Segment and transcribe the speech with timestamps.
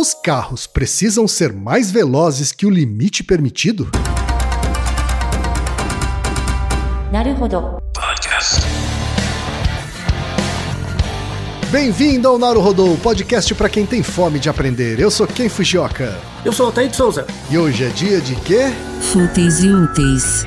[0.00, 3.90] Os carros precisam ser mais velozes que o limite permitido?
[11.70, 14.98] Bem-vindo ao Naruhodô, podcast para quem tem fome de aprender.
[14.98, 16.18] Eu sou Ken Fujioka.
[16.46, 17.26] Eu sou o Altair de Souza.
[17.50, 18.72] E hoje é dia de quê?
[19.02, 20.46] Fúteis e úteis.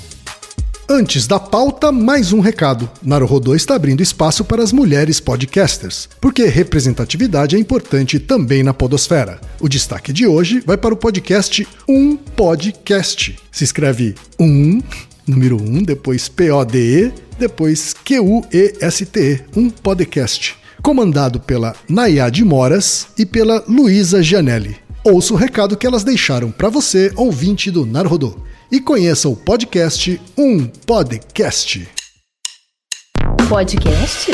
[0.89, 2.89] Antes da pauta, mais um recado.
[3.01, 9.39] Naruhodô está abrindo espaço para as mulheres podcasters, porque representatividade é importante também na podosfera.
[9.59, 13.37] O destaque de hoje vai para o podcast Um Podcast.
[13.51, 14.81] Se escreve um,
[15.25, 20.57] número 1, um, depois P-O-D-E, depois Q-U-E-S-T-E, um podcast.
[20.81, 24.80] Comandado pela Nayade Moras e pela Luísa Gianelli.
[25.03, 28.35] Ouça o recado que elas deixaram para você, ouvinte do Naruhodô
[28.71, 31.89] e conheça o podcast Um Podcast.
[33.49, 34.31] Podcast?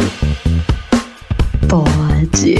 [1.69, 2.55] Pode.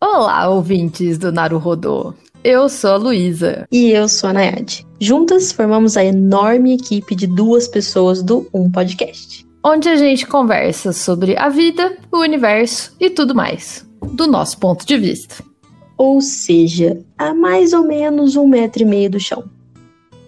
[0.00, 2.14] Olá, ouvintes do Naruhodô.
[2.42, 3.68] Eu sou a Luísa.
[3.70, 4.86] E eu sou a Nayade.
[4.98, 9.41] Juntas formamos a enorme equipe de duas pessoas do Um Podcast.
[9.64, 14.84] Onde a gente conversa sobre a vida, o universo e tudo mais, do nosso ponto
[14.84, 15.52] de vista
[16.02, 19.44] ou seja, a mais ou menos um metro e meio do chão.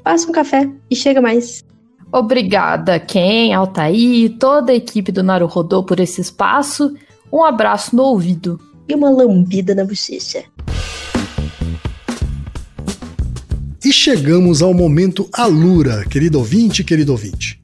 [0.04, 1.64] Passa um café e chega mais.
[2.12, 6.94] Obrigada, Ken, Altair e toda a equipe do Naruhodô por esse espaço.
[7.32, 8.60] Um abraço no ouvido.
[8.88, 10.44] E uma lambida na bochecha.
[13.84, 17.63] E chegamos ao momento Alura, querido ouvinte, querido ouvinte.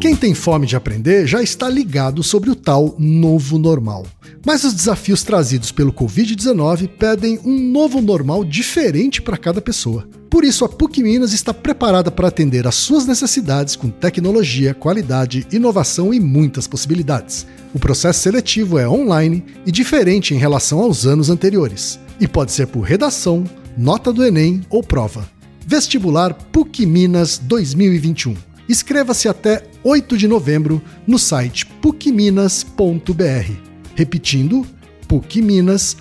[0.00, 4.06] Quem tem fome de aprender já está ligado sobre o tal novo normal.
[4.44, 10.06] Mas os desafios trazidos pelo Covid-19 pedem um novo normal diferente para cada pessoa.
[10.30, 15.46] Por isso, a PUC Minas está preparada para atender às suas necessidades com tecnologia, qualidade,
[15.50, 17.46] inovação e muitas possibilidades.
[17.72, 22.66] O processo seletivo é online e diferente em relação aos anos anteriores, e pode ser
[22.66, 23.44] por redação,
[23.76, 25.28] nota do Enem ou prova.
[25.66, 28.36] Vestibular PUC Minas 2021.
[28.68, 32.64] Inscreva-se até 8 de novembro no site pucminas.br.
[33.94, 34.66] Repetindo,
[35.06, 35.96] pucminas.br.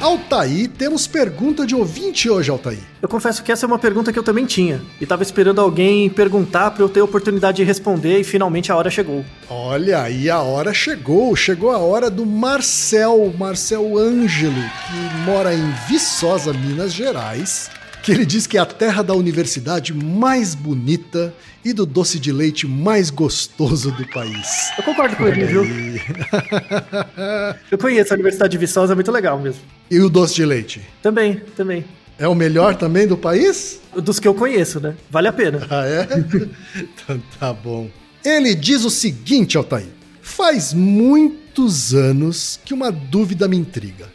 [0.00, 2.80] Altaí, temos pergunta de ouvinte hoje, Altaí.
[3.00, 4.82] Eu confesso que essa é uma pergunta que eu também tinha.
[5.00, 8.76] E tava esperando alguém perguntar para eu ter a oportunidade de responder e finalmente a
[8.76, 9.24] hora chegou.
[9.48, 11.36] Olha, aí a hora chegou.
[11.36, 17.70] Chegou a hora do Marcel, Marcel Ângelo, que mora em Viçosa, Minas Gerais
[18.08, 22.32] que ele diz que é a terra da universidade mais bonita e do doce de
[22.32, 24.70] leite mais gostoso do país.
[24.78, 25.62] Eu concordo com ele, viu?
[27.70, 29.60] Eu conheço a Universidade de Viçosa, é muito legal mesmo.
[29.90, 30.80] E o doce de leite?
[31.02, 31.84] Também, também.
[32.18, 33.78] É o melhor também do país?
[33.94, 34.94] Dos que eu conheço, né?
[35.10, 35.66] Vale a pena.
[35.68, 36.08] Ah, é?
[36.80, 37.90] então tá bom.
[38.24, 39.88] Ele diz o seguinte, Altair.
[40.22, 44.08] Faz muitos anos que uma dúvida me intriga.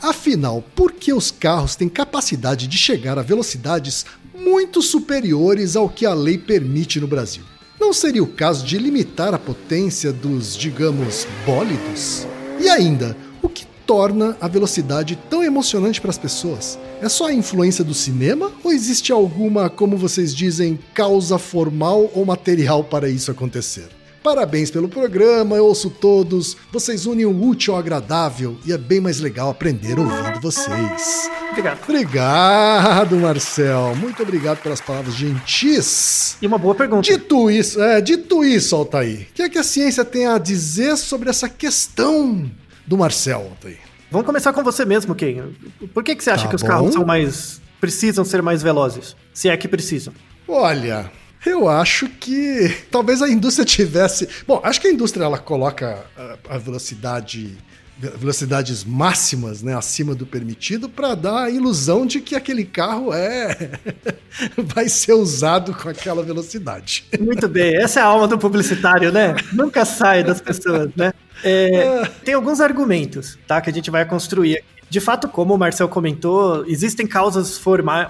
[0.00, 6.06] Afinal, por que os carros têm capacidade de chegar a velocidades muito superiores ao que
[6.06, 7.42] a lei permite no Brasil?
[7.80, 12.26] Não seria o caso de limitar a potência dos, digamos, bólidos?
[12.60, 16.78] E ainda, o que torna a velocidade tão emocionante para as pessoas?
[17.00, 22.24] É só a influência do cinema ou existe alguma, como vocês dizem, causa formal ou
[22.24, 23.97] material para isso acontecer?
[24.22, 26.56] Parabéns pelo programa, eu ouço todos.
[26.72, 31.30] Vocês unem o útil ao agradável e é bem mais legal aprender ouvindo vocês.
[31.50, 31.78] Obrigado.
[31.82, 33.94] Obrigado, Marcel.
[33.96, 36.36] Muito obrigado pelas palavras gentis.
[36.42, 37.02] E uma boa pergunta.
[37.02, 40.96] Dito isso, é, dito isso, Altair, o que é que a ciência tem a dizer
[40.96, 42.50] sobre essa questão
[42.86, 43.78] do Marcel, Altair?
[44.10, 45.50] Vamos começar com você mesmo, Ken.
[45.92, 46.68] Por que, que você acha tá que os bom.
[46.68, 47.60] carros são mais.
[47.80, 49.14] precisam ser mais velozes?
[49.34, 50.14] Se é que precisam.
[50.46, 51.10] Olha,
[51.44, 54.28] eu acho que talvez a indústria tivesse.
[54.46, 56.04] Bom, acho que a indústria ela coloca
[56.48, 57.56] a, velocidade
[58.00, 63.72] velocidades máximas, né, acima do permitido, para dar a ilusão de que aquele carro é
[64.56, 67.06] vai ser usado com aquela velocidade.
[67.18, 69.34] Muito bem, essa é a alma do publicitário, né?
[69.52, 71.12] Nunca sai das pessoas, né?
[71.42, 72.04] É, é.
[72.24, 75.88] tem alguns argumentos, tá, que a gente vai construir aqui de fato, como o Marcel
[75.88, 77.60] comentou, existem causas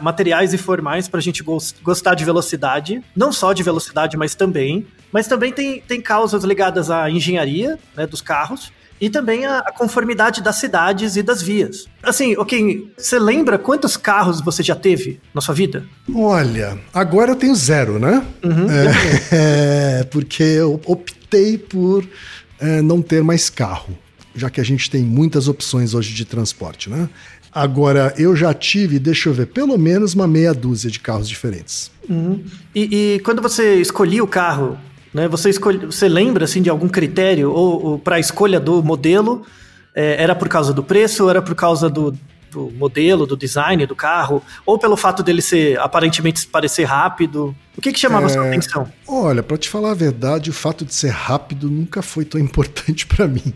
[0.00, 1.42] materiais e formais para a gente
[1.82, 4.86] gostar de velocidade, não só de velocidade, mas também.
[5.12, 8.70] Mas também tem, tem causas ligadas à engenharia né, dos carros
[9.00, 11.86] e também a, a, conformidade das cidades e das vias.
[12.02, 15.84] Assim, ok, você lembra quantos carros você já teve na sua vida?
[16.14, 18.24] Olha, agora eu tenho zero, né?
[18.44, 22.04] Uhum, é, é, porque eu optei por
[22.60, 23.96] é, não ter mais carro
[24.34, 27.08] já que a gente tem muitas opções hoje de transporte, né?
[27.52, 31.90] Agora, eu já tive, deixa eu ver, pelo menos uma meia dúzia de carros diferentes.
[32.08, 32.44] Uhum.
[32.74, 34.78] E, e, quando você escolhia o carro,
[35.12, 38.82] né, você, escolhe, você lembra assim, de algum critério ou, ou para a escolha do
[38.82, 39.44] modelo?
[39.94, 42.14] É, era por causa do preço ou era por causa do,
[42.50, 47.54] do modelo, do design do carro, ou pelo fato dele ser aparentemente parecer rápido?
[47.76, 48.90] O que, que chamava é, sua atenção?
[49.06, 53.06] Olha, para te falar a verdade, o fato de ser rápido nunca foi tão importante
[53.06, 53.54] para mim.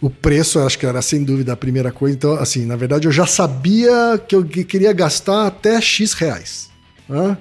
[0.00, 2.14] O preço, acho que era sem dúvida a primeira coisa.
[2.14, 6.68] Então, assim, na verdade, eu já sabia que eu queria gastar até X reais.
[7.08, 7.36] Né?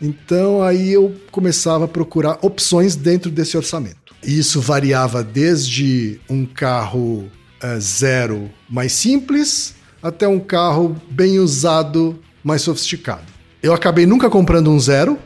[0.00, 4.14] Então, aí eu começava a procurar opções dentro desse orçamento.
[4.24, 7.28] E isso variava desde um carro
[7.62, 13.24] é, zero mais simples até um carro bem usado mais sofisticado.
[13.62, 15.18] Eu acabei nunca comprando um zero.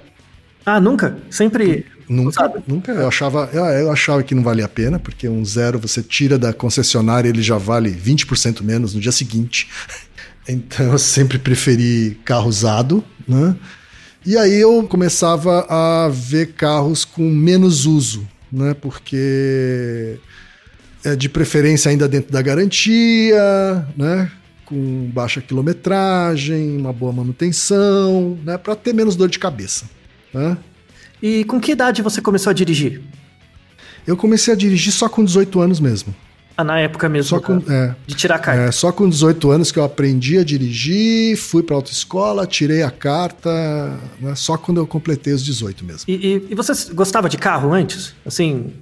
[0.67, 1.19] Ah, nunca?
[1.31, 2.93] Sempre Nunca, nunca.
[2.93, 6.53] Eu achava, eu achava que não valia a pena, porque um zero você tira da
[6.53, 9.69] concessionária ele já vale 20% menos no dia seguinte.
[10.47, 13.57] Então eu sempre preferi carro usado, né?
[14.27, 18.75] E aí eu começava a ver carros com menos uso, né?
[18.75, 20.19] Porque
[21.03, 24.31] é de preferência ainda dentro da garantia, né?
[24.67, 28.59] Com baixa quilometragem, uma boa manutenção, né?
[28.59, 29.87] Para ter menos dor de cabeça,
[30.33, 30.59] né?
[31.25, 33.01] E com que idade você começou a dirigir?
[34.07, 36.15] Eu comecei a dirigir só com 18 anos mesmo.
[36.55, 38.61] Ah, na época mesmo só com, é, de tirar a carta.
[38.61, 42.91] É, só com 18 anos que eu aprendi a dirigir, fui para autoescola, tirei a
[42.91, 43.51] carta,
[44.21, 46.05] né, só quando eu completei os 18 mesmo.
[46.07, 48.15] E, e, e, você gostava de carro antes?
[48.27, 48.75] Assim,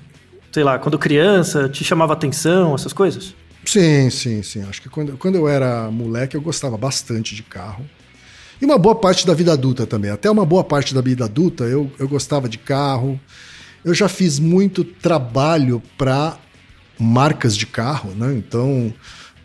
[0.51, 3.37] sei lá, quando criança, te chamava atenção, essas coisas?
[3.65, 4.63] Sim, sim, sim.
[4.69, 7.89] Acho que quando, quando eu era moleque eu gostava bastante de carro.
[8.63, 10.09] E uma boa parte da vida adulta também.
[10.09, 13.21] Até uma boa parte da vida adulta eu, eu gostava de carro.
[13.85, 16.39] Eu já fiz muito trabalho para
[16.97, 18.33] marcas de carro, né?
[18.35, 18.95] Então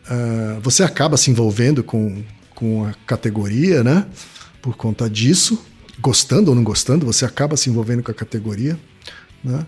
[0.07, 4.05] uh, você acaba se envolvendo com, com a categoria, né?
[4.61, 5.65] Por conta disso.
[5.99, 8.77] Gostando ou não gostando, você acaba se envolvendo com a categoria.
[9.43, 9.65] Né?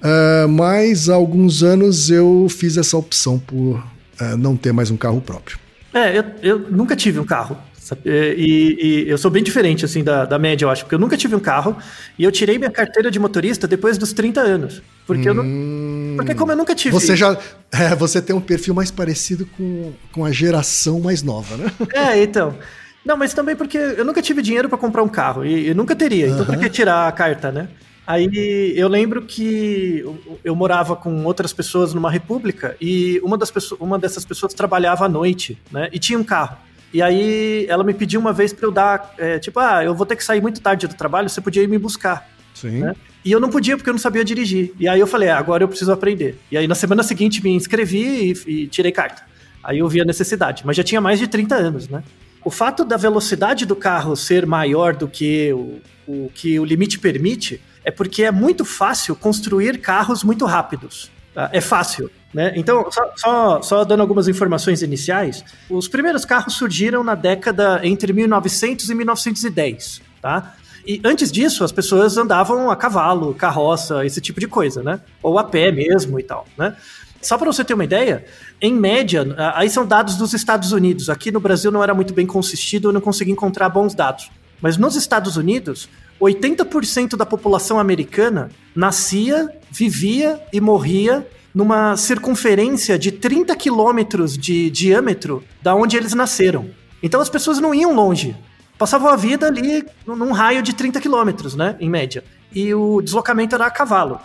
[0.00, 4.96] Uh, mas há alguns anos eu fiz essa opção por uh, não ter mais um
[4.96, 5.58] carro próprio.
[5.92, 7.58] É, eu, eu nunca tive um carro?
[8.04, 11.16] E, e eu sou bem diferente, assim, da, da média, eu acho, porque eu nunca
[11.16, 11.76] tive um carro
[12.18, 14.82] e eu tirei minha carteira de motorista depois dos 30 anos.
[15.06, 16.14] Porque, eu não, Hum.
[16.16, 16.92] porque como eu nunca tive.
[16.92, 17.36] Você já.
[17.72, 21.70] É, você tem um perfil mais parecido com, com a geração mais nova, né?
[21.92, 22.56] É, então.
[23.04, 25.94] Não, mas também porque eu nunca tive dinheiro pra comprar um carro e eu nunca
[25.94, 26.26] teria.
[26.26, 26.62] Então, pra Aham.
[26.64, 27.68] que tirar a carta, né?
[28.06, 33.50] Aí eu lembro que eu, eu morava com outras pessoas numa república e uma, das
[33.50, 35.88] pessoas, uma dessas pessoas trabalhava à noite, né?
[35.92, 36.56] E tinha um carro.
[36.96, 40.06] E aí ela me pediu uma vez pra eu dar, é, tipo, ah, eu vou
[40.06, 42.26] ter que sair muito tarde do trabalho, você podia ir me buscar.
[42.54, 42.80] Sim.
[42.80, 42.96] né?
[43.22, 44.72] E eu não podia porque eu não sabia dirigir.
[44.80, 46.40] E aí eu falei, ah, agora eu preciso aprender.
[46.50, 49.20] E aí na semana seguinte me inscrevi e, e tirei carta.
[49.62, 52.02] Aí eu vi a necessidade, mas já tinha mais de 30 anos, né?
[52.42, 56.98] O fato da velocidade do carro ser maior do que o, o que o limite
[56.98, 61.10] permite é porque é muito fácil construir carros muito rápidos.
[61.36, 61.50] Tá?
[61.52, 62.10] É fácil.
[62.32, 62.52] Né?
[62.56, 68.12] Então, só, só, só dando algumas informações iniciais, os primeiros carros surgiram na década entre
[68.12, 70.54] 1900 e 1910, tá?
[70.86, 75.00] E antes disso, as pessoas andavam a cavalo, carroça, esse tipo de coisa, né?
[75.22, 76.76] Ou a pé mesmo e tal, né?
[77.22, 78.24] Só para você ter uma ideia,
[78.60, 81.10] em média, aí são dados dos Estados Unidos.
[81.10, 84.30] Aqui no Brasil não era muito bem consistido, eu não consegui encontrar bons dados.
[84.60, 85.88] Mas nos Estados Unidos,
[86.20, 95.44] 80% da população americana nascia, vivia e morria numa circunferência de 30 quilômetros de diâmetro
[95.62, 96.70] da onde eles nasceram.
[97.02, 98.34] Então as pessoas não iam longe.
[98.78, 101.76] Passavam a vida ali num raio de 30 quilômetros, né?
[101.78, 102.24] Em média.
[102.54, 104.18] E o deslocamento era a cavalo.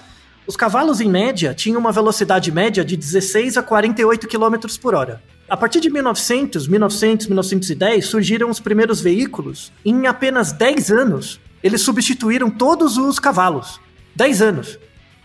[0.47, 5.21] Os cavalos, em média, tinham uma velocidade média de 16 a 48 km por hora.
[5.47, 9.71] A partir de 1900, 1900, 1910, surgiram os primeiros veículos.
[9.85, 13.79] Em apenas 10 anos, eles substituíram todos os cavalos.
[14.15, 14.79] 10 anos.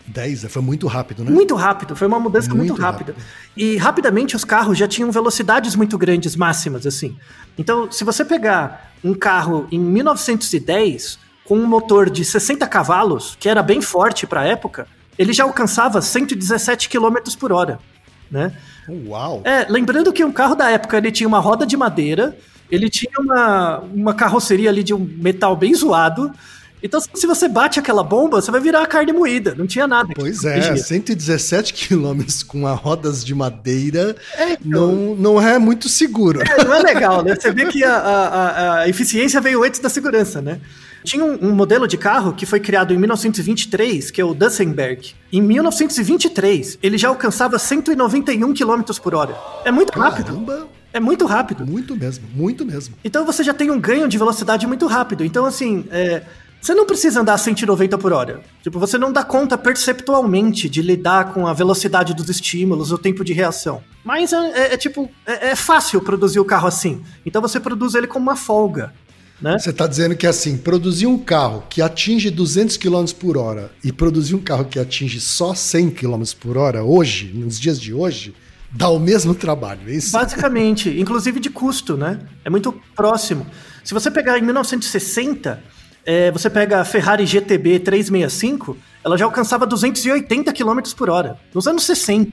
[0.07, 1.31] 10, foi muito rápido, né?
[1.31, 3.15] Muito rápido, foi uma mudança muito, Muito rápida.
[3.55, 7.15] E rapidamente os carros já tinham velocidades muito grandes, máximas, assim.
[7.57, 13.49] Então, se você pegar um carro em 1910 com um motor de 60 cavalos, que
[13.49, 14.87] era bem forte para a época,
[15.17, 17.79] ele já alcançava 117 km por hora,
[18.29, 18.53] né?
[18.89, 19.41] Uau!
[19.43, 22.37] É, lembrando que um carro da época ele tinha uma roda de madeira,
[22.69, 26.31] ele tinha uma, uma carroceria ali de um metal bem zoado.
[26.81, 29.55] Então, se você bate aquela bomba, você vai virar carne moída.
[29.57, 30.09] Não tinha nada.
[30.15, 30.77] Pois é, protegia.
[30.83, 34.65] 117 quilômetros com rodas de madeira É, então.
[34.91, 36.41] não, não é muito seguro.
[36.41, 37.35] É, não é legal, né?
[37.35, 40.59] Você vê que a, a- a- eficiência veio antes da segurança, né?
[41.03, 45.13] Tinha um, um modelo de carro que foi criado em 1923, que é o Dussenberg.
[45.31, 49.35] Em 1923, ele já alcançava 191 km por hora.
[49.63, 50.25] É muito rápido.
[50.27, 51.65] Caramba, É muito rápido.
[51.65, 52.95] muito mesmo, muito mesmo.
[53.03, 55.23] Então você já tem um ganho de velocidade muito rápido.
[55.23, 56.23] Então, assim, é,
[56.67, 58.41] você não precisa andar a 190 por hora.
[58.61, 63.23] Tipo, você não dá conta perceptualmente de lidar com a velocidade dos estímulos, o tempo
[63.23, 63.81] de reação.
[64.03, 67.01] Mas é, é- é tipo, é, é fácil produzir o carro assim.
[67.25, 68.93] Então você produz ele com uma folga.
[69.41, 69.57] Né?
[69.57, 73.93] Você está dizendo que assim, produzir um carro que atinge 200 km por hora e
[73.93, 78.35] produzir um carro que atinge só 100 km por hora hoje, nos dias de hoje,
[78.69, 80.11] dá o mesmo trabalho, é isso?
[80.11, 82.19] Basicamente, inclusive de custo, né?
[82.43, 83.47] É muito próximo.
[83.85, 85.63] Se você pegar em 1960,
[86.07, 91.67] é, você pega a Ferrari GTB 365, ela já alcançava 280 km por hora, nos
[91.67, 92.31] anos 60.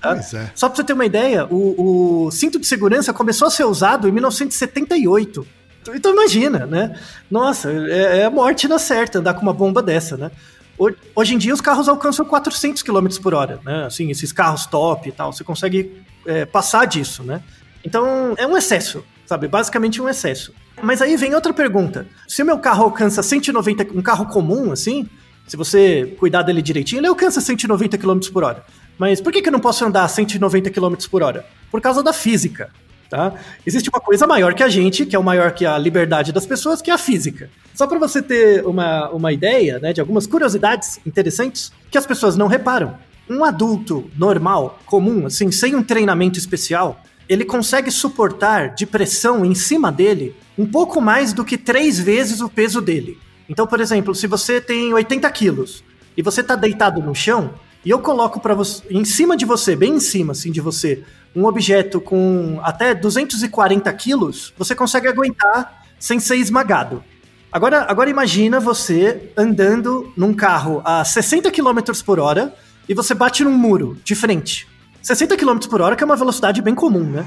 [0.00, 0.16] tá?
[0.34, 0.50] É.
[0.54, 4.06] Só pra você ter uma ideia, o, o cinto de segurança começou a ser usado
[4.06, 5.46] em 1978.
[5.82, 6.98] Então, Então imagina, né?
[7.30, 10.30] Nossa, é, é a morte na certa andar com uma bomba dessa, né?
[10.78, 13.84] Ho- Hoje em dia os carros alcançam 400 km por hora, né?
[13.86, 17.42] Assim, esses carros top e tal, você consegue é, passar disso, né?
[17.84, 19.46] Então é um excesso, sabe?
[19.48, 20.52] Basicamente um excesso.
[20.82, 22.06] Mas aí vem outra pergunta.
[22.26, 25.08] Se o meu carro alcança 190, um carro comum, assim,
[25.46, 28.64] se você cuidar dele direitinho, ele alcança 190 km por hora.
[28.98, 31.44] Mas por que, que eu não posso andar a 190 km por hora?
[31.70, 32.70] Por causa da física.
[33.10, 33.34] Tá?
[33.64, 36.46] Existe uma coisa maior que a gente, que é o maior que a liberdade das
[36.46, 37.50] pessoas, que é a física.
[37.74, 42.36] Só para você ter uma, uma ideia né, de algumas curiosidades interessantes que as pessoas
[42.36, 42.96] não reparam.
[43.28, 49.54] Um adulto normal, comum, assim, sem um treinamento especial, ele consegue suportar de pressão em
[49.54, 53.18] cima dele um pouco mais do que três vezes o peso dele.
[53.48, 55.84] Então, por exemplo, se você tem 80 quilos
[56.16, 57.54] e você tá deitado no chão,
[57.84, 61.04] e eu coloco para você em cima de você, bem em cima assim de você,
[61.36, 67.04] um objeto com até 240 quilos, você consegue aguentar sem ser esmagado.
[67.52, 72.54] Agora, agora imagina você andando num carro a 60 km por hora
[72.88, 74.66] e você bate num muro de frente.
[75.04, 77.24] 60 km por hora, que é uma velocidade bem comum, né?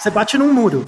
[0.00, 0.84] Você bate num muro.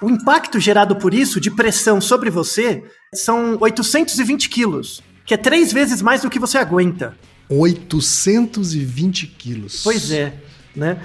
[0.00, 2.82] O impacto gerado por isso, de pressão sobre você,
[3.14, 7.14] são 820 quilos, que é três vezes mais do que você aguenta.
[7.48, 9.82] 820 quilos.
[9.82, 10.34] Pois é,
[10.74, 10.98] né?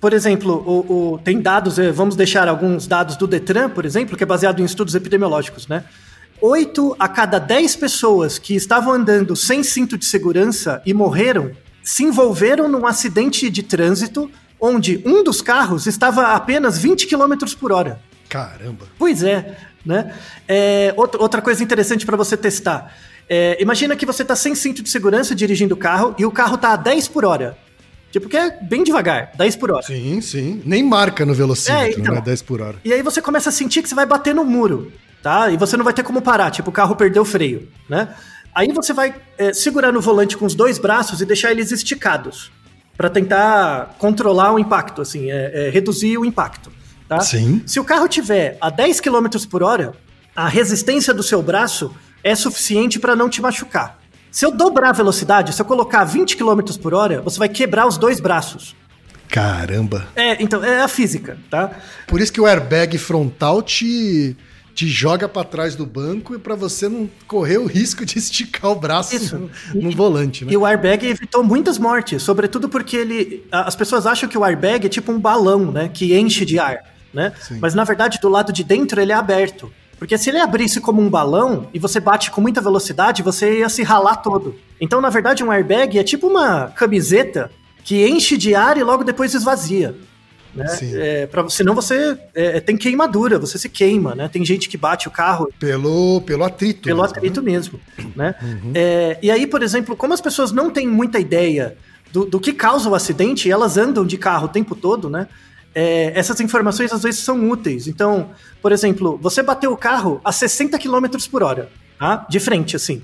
[0.00, 4.16] Por exemplo, o, o- tem dados, eh, vamos deixar alguns dados do Detran, por exemplo,
[4.16, 5.84] que é baseado em estudos epidemiológicos, né?
[6.40, 11.50] Oito a cada dez pessoas que estavam andando sem cinto de segurança e morreram
[11.82, 17.34] se envolveram num acidente de trânsito onde um dos carros estava a apenas 20 km
[17.58, 18.00] por hora.
[18.28, 18.86] Caramba.
[18.98, 20.14] Pois é, né?
[20.46, 22.94] É, outra, coisa interessante para você testar.
[23.28, 26.58] É, imagina que você tá sem cinto de segurança dirigindo o carro e o carro
[26.58, 27.56] tá a 10 por hora.
[28.12, 29.82] Tipo, que é bem devagar, 10 por hora.
[29.86, 30.60] Sim, sim.
[30.64, 32.14] Nem marca no velocímetro, É, então.
[32.16, 32.20] né?
[32.20, 32.76] 10 por hora.
[32.84, 35.48] E aí você começa a sentir que você vai bater no muro, tá?
[35.50, 38.08] E você não vai ter como parar, tipo, o carro perdeu o freio, né?
[38.54, 42.50] Aí você vai é, segurar no volante com os dois braços e deixar eles esticados
[42.96, 46.70] para tentar controlar o impacto, assim, é, é, reduzir o impacto,
[47.08, 47.20] tá?
[47.20, 47.62] Sim.
[47.64, 49.94] Se o carro tiver a 10 km por hora,
[50.34, 53.98] a resistência do seu braço é suficiente para não te machucar.
[54.30, 57.86] Se eu dobrar a velocidade, se eu colocar 20 km por hora, você vai quebrar
[57.86, 58.76] os dois braços.
[59.28, 60.06] Caramba.
[60.14, 61.70] É, então, é a física, tá?
[62.06, 64.36] Por isso que o airbag frontal te,
[64.74, 68.70] te joga pra trás do banco e pra você não correr o risco de esticar
[68.70, 69.38] o braço Isso.
[69.38, 70.52] no, no volante, né?
[70.52, 73.46] E o airbag evitou muitas mortes, sobretudo porque ele.
[73.50, 75.90] As pessoas acham que o airbag é tipo um balão, né?
[75.92, 76.78] Que enche de ar,
[77.12, 77.32] né?
[77.40, 77.58] Sim.
[77.60, 79.72] Mas na verdade, do lado de dentro ele é aberto.
[79.98, 83.68] Porque se ele abrisse como um balão e você bate com muita velocidade, você ia
[83.68, 84.56] se ralar todo.
[84.80, 87.50] Então, na verdade, um airbag é tipo uma camiseta
[87.84, 89.94] que enche de ar e logo depois esvazia.
[90.54, 90.66] Né?
[90.94, 94.28] É, pra, senão você é, tem queimadura, você se queima, né?
[94.28, 96.82] Tem gente que bate o carro Pelo, pelo atrito.
[96.82, 97.80] pelo mesmo, atrito mesmo,
[98.16, 98.34] né?
[98.74, 101.76] É, e aí, por exemplo, como as pessoas não têm muita ideia
[102.12, 105.28] do, do que causa o acidente, elas andam de carro o tempo todo, né?
[105.72, 107.86] É, essas informações às vezes são úteis.
[107.86, 108.30] Então,
[108.60, 112.26] por exemplo, você bateu o carro a 60 km por hora, tá?
[112.28, 113.02] De frente, assim.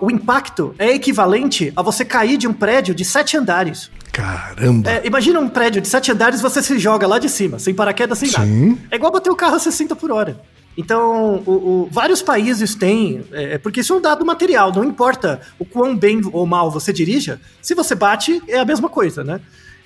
[0.00, 3.90] O impacto é equivalente a você cair de um prédio de sete andares.
[4.22, 4.90] Caramba.
[4.90, 8.18] É, imagina um prédio de sete andares você se joga lá de cima, sem paraquedas,
[8.18, 8.44] sem nada.
[8.46, 8.76] Sim.
[8.90, 10.40] É igual bater o carro a 60 por hora.
[10.76, 11.50] Então, o-
[11.84, 15.64] o- vários países têm, é, é porque isso é um dado material, não importa o
[15.64, 19.40] quão bem ou mal você dirija, se você bate, é a mesma coisa, né?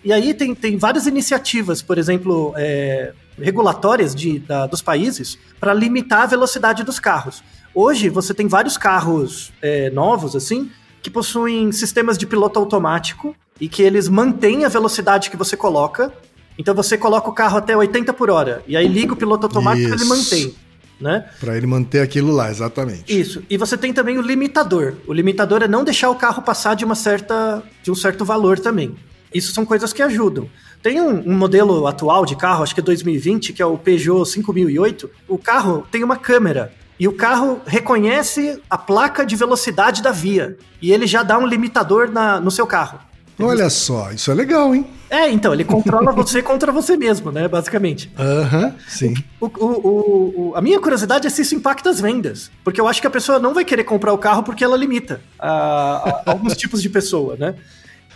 [0.05, 5.73] E aí tem, tem várias iniciativas, por exemplo, é, regulatórias de, da- dos países para
[5.73, 7.43] limitar a velocidade dos carros.
[7.75, 10.71] Hoje, você tem vários carros é, novos, assim,
[11.03, 16.13] que possuem sistemas de piloto automático e que eles mantêm a velocidade que você coloca.
[16.59, 19.89] Então você coloca o carro até 80 por hora e aí liga o piloto automático
[19.89, 20.55] e ele mantém,
[21.01, 21.27] né?
[21.41, 23.19] Pra ele manter aquilo lá, exatamente.
[23.19, 23.43] Isso.
[23.49, 24.95] E você tem também o limitador.
[25.07, 28.59] O limitador é não deixar o carro passar de uma certa de um certo valor
[28.59, 28.95] também.
[29.33, 30.49] Isso são coisas que ajudam.
[30.83, 34.29] Tem um, um modelo atual de carro, acho que é 2020, que é o Peugeot
[34.29, 35.09] 5008.
[35.29, 40.57] O carro tem uma câmera e o carro reconhece a placa de velocidade da via
[40.81, 42.99] e ele já dá um limitador na, no seu carro.
[43.41, 44.87] Olha só, isso é legal, hein?
[45.11, 48.11] É, então, ele controla você contra você mesmo, né, basicamente.
[48.19, 49.15] Aham, sim.
[49.41, 52.51] O- o- o- a minha curiosidade é se isso impacta as vendas.
[52.65, 55.21] Porque eu acho que a pessoa não vai querer comprar o carro porque ela limita
[55.39, 57.55] a, a- alguns tipos de pessoa, né?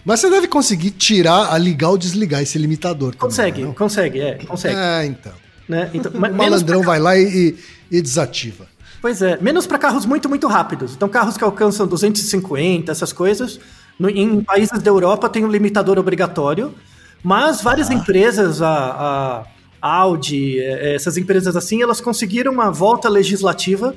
[0.05, 3.75] Mas você deve conseguir tirar, a ligar ou desligar esse limitador também, Consegue, não?
[3.75, 4.77] consegue, é, consegue.
[4.79, 5.33] É, então.
[5.69, 5.91] Né?
[5.93, 7.57] Então, O malandrão pra- vai lá e,
[7.91, 8.67] e desativa.
[9.03, 10.95] Pois é, menos para carros muito, muito rápidos.
[10.95, 13.59] Então, carros que alcançam 250, essas coisas.
[13.99, 16.75] No- em países da Europa tem um limitador obrigatório,
[17.23, 19.45] mas várias empresas, a,
[19.81, 23.95] a Audi, eh, essas empresas assim, elas conseguiram uma volta legislativa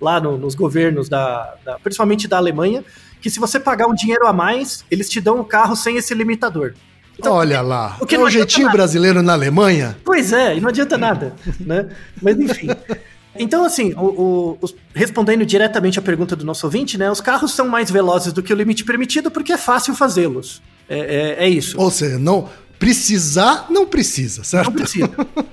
[0.00, 2.84] lá no- nos governos, da, da- principalmente da Alemanha,
[3.20, 6.14] que se você pagar um dinheiro a mais, eles te dão o carro sem esse
[6.14, 6.74] limitador.
[7.18, 7.98] Então, Olha lá.
[8.00, 8.78] o que é o adianta jeitinho nada.
[8.78, 9.94] brasileiro na Alemanha?
[10.04, 11.88] Pois é, e não adianta nada, né?
[12.22, 12.68] Mas enfim.
[13.38, 17.10] Então, assim, o- o- os- respondendo diretamente à pergunta do nosso ouvinte, né?
[17.10, 20.60] Os carros são mais velozes do que o limite permitido porque é fácil fazê-los.
[20.88, 20.98] É,
[21.38, 21.78] é- é isso.
[21.80, 24.66] Ou seja, não precisar, não precisa, certo?
[24.66, 25.10] Não precisa.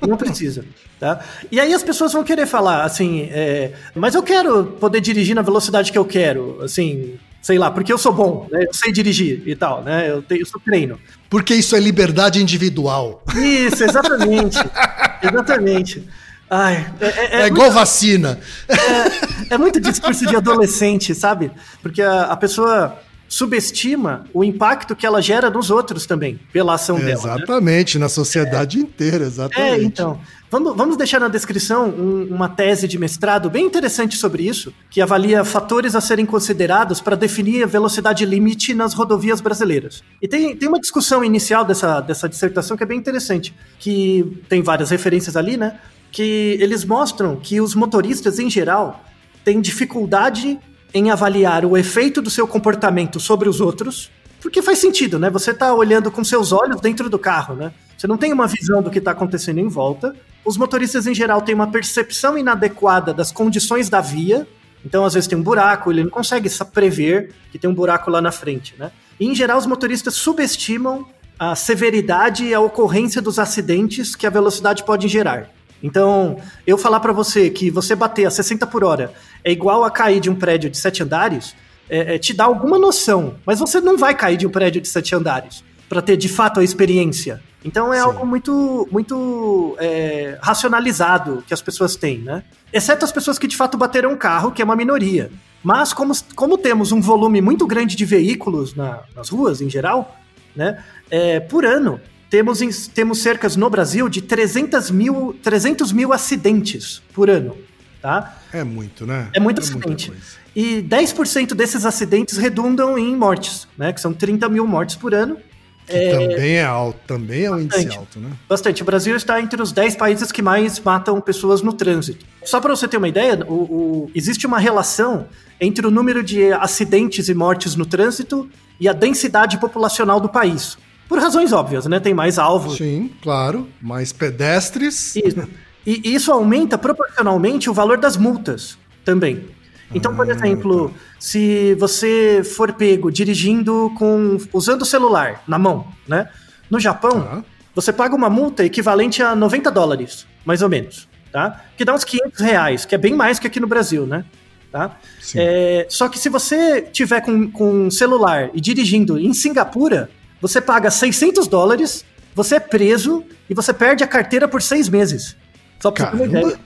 [0.07, 0.65] Não precisa.
[0.99, 1.19] Tá?
[1.51, 5.41] E aí as pessoas vão querer falar assim, é, mas eu quero poder dirigir na
[5.43, 8.63] velocidade que eu quero, assim, sei lá, porque eu sou bom, né?
[8.67, 10.09] Eu sei dirigir e tal, né?
[10.09, 10.97] Eu, tenho, eu sou treino.
[11.29, 13.21] Porque isso é liberdade individual.
[13.35, 14.57] Isso, exatamente.
[15.21, 16.03] exatamente.
[16.49, 18.39] Ai, é, é- É, é igual vacina.
[18.69, 21.51] É, é muito discurso de adolescente, sabe?
[21.81, 22.97] Porque a, a pessoa
[23.29, 27.09] subestima o impacto que ela gera nos outros também, pela ação dela.
[27.09, 27.13] né?
[27.35, 29.81] Exatamente, na sociedade inteira, exatamente.
[29.81, 30.19] É, então.
[30.49, 35.01] Vamos, vamos deixar na descrição um- uma tese de mestrado bem interessante sobre isso, que
[35.01, 40.01] avalia fatores a serem considerados para definir a velocidade limite nas rodovias brasileiras.
[40.21, 44.61] E tem, tem uma discussão inicial dessa, dessa dissertação que é bem interessante, que tem
[44.61, 45.77] várias referências ali, né?
[46.17, 49.03] Que eles mostram que os motoristas, em geral,
[49.45, 50.59] têm dificuldade
[50.91, 54.09] em avaliar o efeito do seu comportamento sobre os outros,
[54.41, 55.29] porque faz sentido, né?
[55.29, 57.71] Você tá olhando com seus olhos dentro do carro, né?
[57.95, 60.15] Você não tem uma visão do que está acontecendo em volta.
[60.43, 64.47] Os motoristas, em geral, têm uma percepção inadequada das condições da via.
[64.83, 68.19] Então, às vezes, tem um buraco, ele não consegue prever que tem um buraco lá
[68.19, 68.91] na frente, né?
[69.19, 71.05] E, em geral, os motoristas subestimam
[71.37, 75.55] a severidade e a ocorrência dos acidentes que a velocidade pode gerar.
[75.81, 79.13] Então, eu falar para você que você bater a 60 por hora
[79.43, 81.55] é igual a cair de um prédio de sete andares,
[81.89, 84.87] é, é, te dá alguma noção, mas você não vai cair de um prédio de
[84.87, 87.41] sete andares para ter de fato a experiência.
[87.63, 88.03] Então é Sim.
[88.03, 92.43] algo muito, muito é, racionalizado que as pessoas têm, né?
[92.71, 95.31] Exceto as pessoas que de fato bateram um carro, que é uma minoria.
[95.63, 100.17] Mas como, como temos um volume muito grande de veículos na, nas ruas em geral,
[100.55, 100.83] né?
[101.09, 107.29] É, por ano, temos, temos cerca no Brasil de 300 mil, 300 mil acidentes por
[107.29, 107.57] ano.
[108.01, 108.37] Tá?
[108.53, 109.29] É muito, né?
[109.33, 110.13] É muito é acidente.
[110.55, 113.91] E 10% desses acidentes redundam em mortes, né?
[113.91, 115.37] Que são 30 mil mortes por ano.
[115.85, 116.11] Que é...
[116.11, 117.83] também é alto, também é um Bastante.
[117.85, 118.29] índice alto, né?
[118.47, 118.81] Bastante.
[118.81, 122.25] O Brasil está entre os 10 países que mais matam pessoas no trânsito.
[122.43, 125.27] Só para você ter uma ideia, o, o, existe uma relação
[125.59, 130.77] entre o número de acidentes e mortes no trânsito e a densidade populacional do país.
[131.07, 131.99] Por razões óbvias, né?
[131.99, 132.77] Tem mais alvos.
[132.77, 133.67] Sim, claro.
[133.81, 135.15] Mais pedestres.
[135.15, 135.47] Isso.
[135.85, 139.45] E isso aumenta proporcionalmente o valor das multas também.
[139.93, 140.95] Então, por ah, exemplo, tá.
[141.17, 146.29] se você for pego dirigindo com usando o celular na mão, né?
[146.69, 147.43] No Japão, tá.
[147.73, 151.63] você paga uma multa equivalente a 90 dólares, mais ou menos, tá?
[151.77, 154.25] Que dá uns 500 reais, que é bem mais que aqui no Brasil, né?
[154.69, 154.97] Tá?
[155.33, 160.09] É, só que se você tiver com, com um celular e dirigindo em Singapura,
[160.41, 165.35] você paga 600 dólares, você é preso e você perde a carteira por seis meses.
[165.79, 166.59] Só pra você ter uma ideia.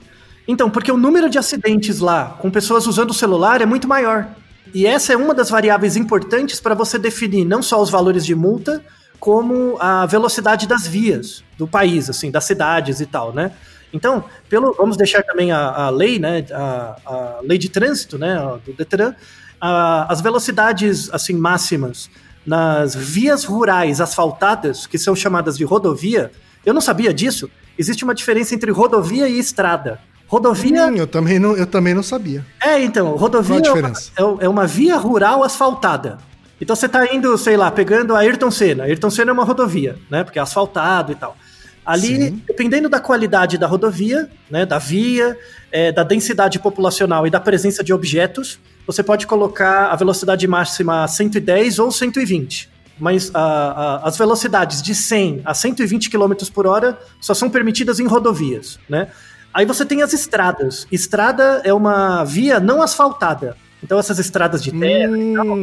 [0.46, 4.28] Então, porque o número de acidentes lá com pessoas usando o celular é muito maior.
[4.74, 8.34] E essa é uma das variáveis importantes para você definir não só os valores de
[8.34, 8.82] multa,
[9.20, 13.52] como a velocidade das vias do país, assim, das cidades e tal, né?
[13.92, 18.36] Então, pelo, vamos deixar também a, a lei, né, a, a, lei de trânsito, né,
[18.64, 19.14] do Detran,
[19.60, 22.10] a, as velocidades assim máximas
[22.46, 26.30] nas vias rurais asfaltadas, que são chamadas de rodovia,
[26.64, 27.50] eu não sabia disso.
[27.78, 30.00] Existe uma diferença entre rodovia e estrada.
[30.26, 30.86] Rodovia.
[30.86, 32.44] Hum, eu, também não, eu também não sabia.
[32.62, 34.10] É, então, rodovia Qual a diferença?
[34.16, 36.18] É, uma, é uma via rural asfaltada.
[36.60, 38.84] Então você está indo, sei lá, pegando a Ayrton Senna.
[38.84, 40.22] Ayrton Senna é uma rodovia, né?
[40.22, 41.36] Porque é asfaltado e tal.
[41.84, 42.42] Ali, Sim.
[42.46, 45.36] dependendo da qualidade da rodovia, né, da via,
[45.70, 51.04] é, da densidade populacional e da presença de objetos, você pode colocar a velocidade máxima
[51.04, 52.70] a 110 ou 120.
[52.98, 57.98] Mas a, a, as velocidades de 100 a 120 km por hora só são permitidas
[57.98, 59.08] em rodovias, né?
[59.52, 60.86] Aí você tem as estradas.
[60.90, 63.56] Estrada é uma via não asfaltada.
[63.82, 65.56] Então essas estradas de terra hum, tal,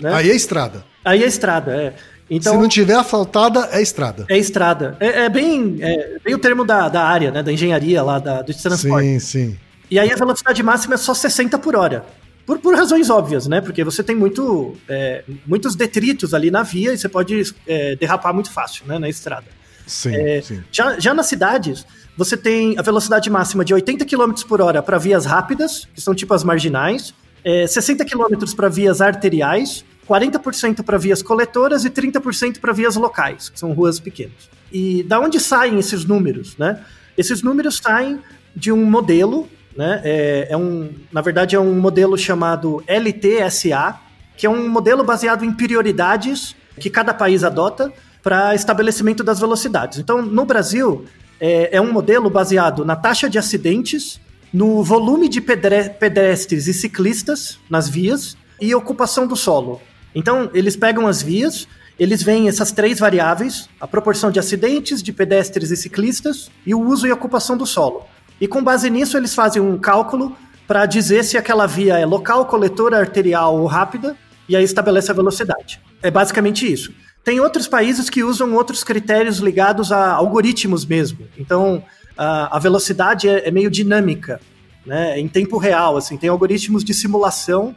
[0.00, 0.14] né?
[0.14, 0.84] Aí é estrada.
[1.04, 1.94] Aí é estrada, é.
[2.28, 4.24] Então, Se não tiver asfaltada, é estrada.
[4.28, 4.96] É estrada.
[4.98, 7.42] É, é bem, é bem o termo da, da área, né?
[7.42, 9.04] Da engenharia lá, da, do transporte.
[9.04, 9.58] Sim, sim.
[9.90, 12.04] E aí a velocidade máxima é só 60 por hora.
[12.46, 13.60] Por, por razões óbvias, né?
[13.60, 18.32] Porque você tem muito, é, muitos detritos ali na via e você pode é, derrapar
[18.32, 18.98] muito fácil, né?
[18.98, 19.46] Na estrada.
[19.86, 20.62] Sim, é, sim.
[20.72, 24.98] Já, já nas cidades, você tem a velocidade máxima de 80 km por hora para
[24.98, 30.98] vias rápidas, que são tipo as marginais, é, 60 km para vias arteriais, 40% para
[30.98, 34.50] vias coletoras e 30% para vias locais, que são ruas pequenas.
[34.72, 36.80] E da onde saem esses números, né?
[37.16, 38.20] Esses números saem
[38.56, 40.00] de um modelo né?
[40.04, 43.98] É, é um, na verdade, é um modelo chamado LTSA,
[44.36, 49.98] que é um modelo baseado em prioridades que cada país adota para estabelecimento das velocidades.
[49.98, 51.04] Então, no Brasil,
[51.40, 54.20] é, é, um modelo baseado na taxa de acidentes,
[54.52, 59.80] no volume de pedestres e ciclistas nas vias e ocupação do solo.
[60.14, 61.66] Então, eles pegam as vias,
[61.98, 66.80] eles veem essas três variáveis, a proporção de acidentes, de pedestres e ciclistas e o
[66.80, 68.04] uso e ocupação do solo.
[68.40, 72.46] E com base nisso, eles fazem um cálculo para dizer se aquela via é local,
[72.46, 74.16] coletora, arterial ou rápida,
[74.48, 75.80] e aí estabelece a velocidade.
[76.02, 76.92] É basicamente isso.
[77.22, 81.26] Tem outros países que usam outros critérios ligados a algoritmos mesmo.
[81.38, 81.82] Então,
[82.16, 84.40] a, velocidade é, é, meio dinâmica,
[84.84, 85.18] né?
[85.18, 85.96] em tempo real.
[85.96, 87.74] Assim, tem algoritmos de simulação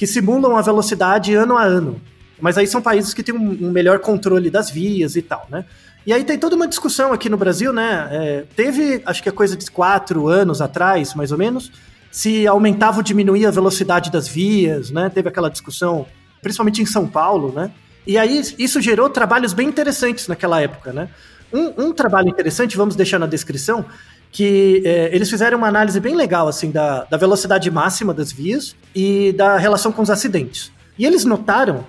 [0.00, 2.00] que simulam a velocidade ano a ano.
[2.40, 5.66] Mas aí são países que têm um, melhor controle das vias e tal, né?
[6.06, 8.08] E aí tem toda uma discussão aqui no Brasil, né?
[8.10, 11.70] É, teve, acho que é coisa de quatro anos atrás, mais ou menos,
[12.10, 15.10] se aumentava ou diminuía a velocidade das vias, né?
[15.10, 16.06] Teve aquela discussão,
[16.40, 17.70] principalmente em São Paulo, né?
[18.06, 21.10] E aí isso gerou trabalhos bem interessantes naquela época, né?
[21.52, 23.84] Um, um trabalho interessante, vamos deixar na descrição,
[24.32, 28.76] que é, eles fizeram uma análise bem legal, assim, da, da velocidade máxima das vias
[28.94, 30.70] e da relação com os acidentes.
[30.98, 31.84] E eles notaram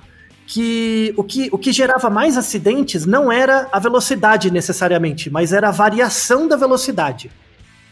[0.47, 5.69] que o, que o que gerava mais acidentes não era a velocidade necessariamente, mas era
[5.69, 7.31] a variação da velocidade.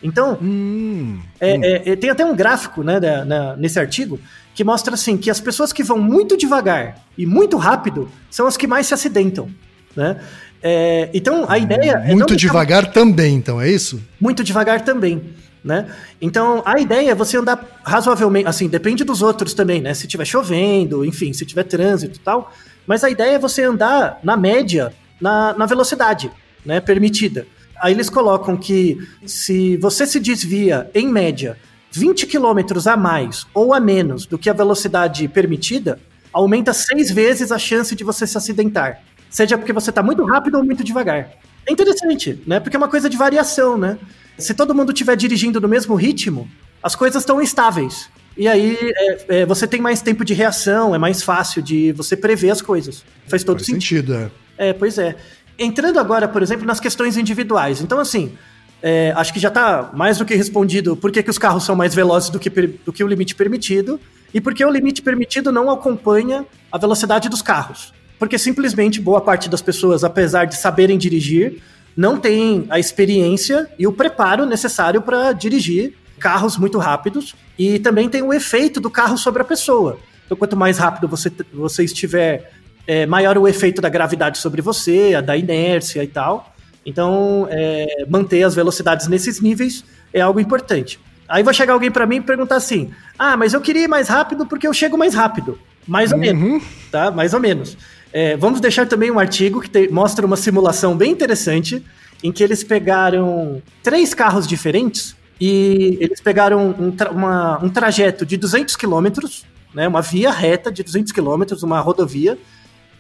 [0.02, 1.62] Então, Hum, é, hum.
[1.64, 4.20] é, é, tem até um gráfico né, da- na- nesse artigo
[4.56, 8.58] que mostra assim que as pessoas que vão muito devagar e muito rápido são as
[8.58, 9.50] que mais se acidentam.
[9.96, 10.18] Né?
[10.62, 14.02] É, então, a ideia é Muito deixar devagar também, então, é isso?
[14.20, 15.22] muito devagar também,
[15.64, 15.88] né?
[16.22, 19.94] Então, a ideia é você andar razoavelmente, assim, depende dos outros também, né?
[19.94, 22.52] Se tiver chovendo, enfim, se tiver trânsito e tal,
[22.86, 24.92] mas a ideia é você andar na média,
[25.22, 26.32] na, na velocidade,
[26.66, 27.46] né, permitida.
[27.82, 31.56] Aí eles colocam que se você se desvia, em média,
[31.92, 36.00] 20 km a mais ou a menos do que a velocidade permitida,
[36.32, 39.02] aumenta seis vezes a chance de você se acidentar.
[39.30, 41.30] Seja porque você está muito rápido ou muito devagar.
[41.68, 42.60] É interessante, né?
[42.60, 43.98] Porque é uma coisa de variação, né?
[44.38, 46.50] Se todo mundo estiver dirigindo no mesmo ritmo,
[46.82, 48.10] as coisas estão estáveis.
[48.38, 52.16] E aí é, é, você tem mais tempo de reação, é mais fácil de você
[52.16, 53.04] prever as coisas.
[53.28, 54.14] Faz todo Faz sentido.
[54.14, 54.70] sentido, é.
[54.70, 55.16] É, pois é.
[55.58, 57.82] Entrando agora, por exemplo, nas questões individuais.
[57.82, 58.34] Então, assim,
[58.82, 61.76] é, acho que já está mais do que respondido por que, que os carros são
[61.76, 64.00] mais velozes do que, do que o limite permitido
[64.34, 67.94] e porque o limite permitido não acompanha a velocidade dos carros.
[68.20, 71.62] Porque simplesmente boa parte das pessoas, apesar de saberem dirigir,
[71.96, 78.10] não tem a experiência e o preparo necessário para dirigir carros muito rápidos e também
[78.10, 79.98] tem o efeito do carro sobre a pessoa.
[80.26, 82.52] Então, quanto mais rápido você, você estiver,
[82.86, 86.54] é, maior o efeito da gravidade sobre você, a da inércia e tal.
[86.86, 91.00] Então, é, manter as velocidades nesses níveis é algo importante.
[91.28, 94.08] Aí vai chegar alguém para mim e perguntar assim: ah, mas eu queria ir mais
[94.08, 95.60] rápido porque eu chego mais rápido.
[95.88, 96.62] Mais ou menos Uhum.
[96.92, 97.10] tá?
[97.12, 97.78] Mais ou menos.
[98.12, 101.84] É, vamos deixar também um artigo que te- mostra uma simulação bem interessante,
[102.24, 108.26] em que eles pegaram três carros diferentes e eles pegaram um, tra- uma- um trajeto
[108.26, 112.38] de 200 quilômetros, né, uma via reta de 200 quilômetros, uma rodovia,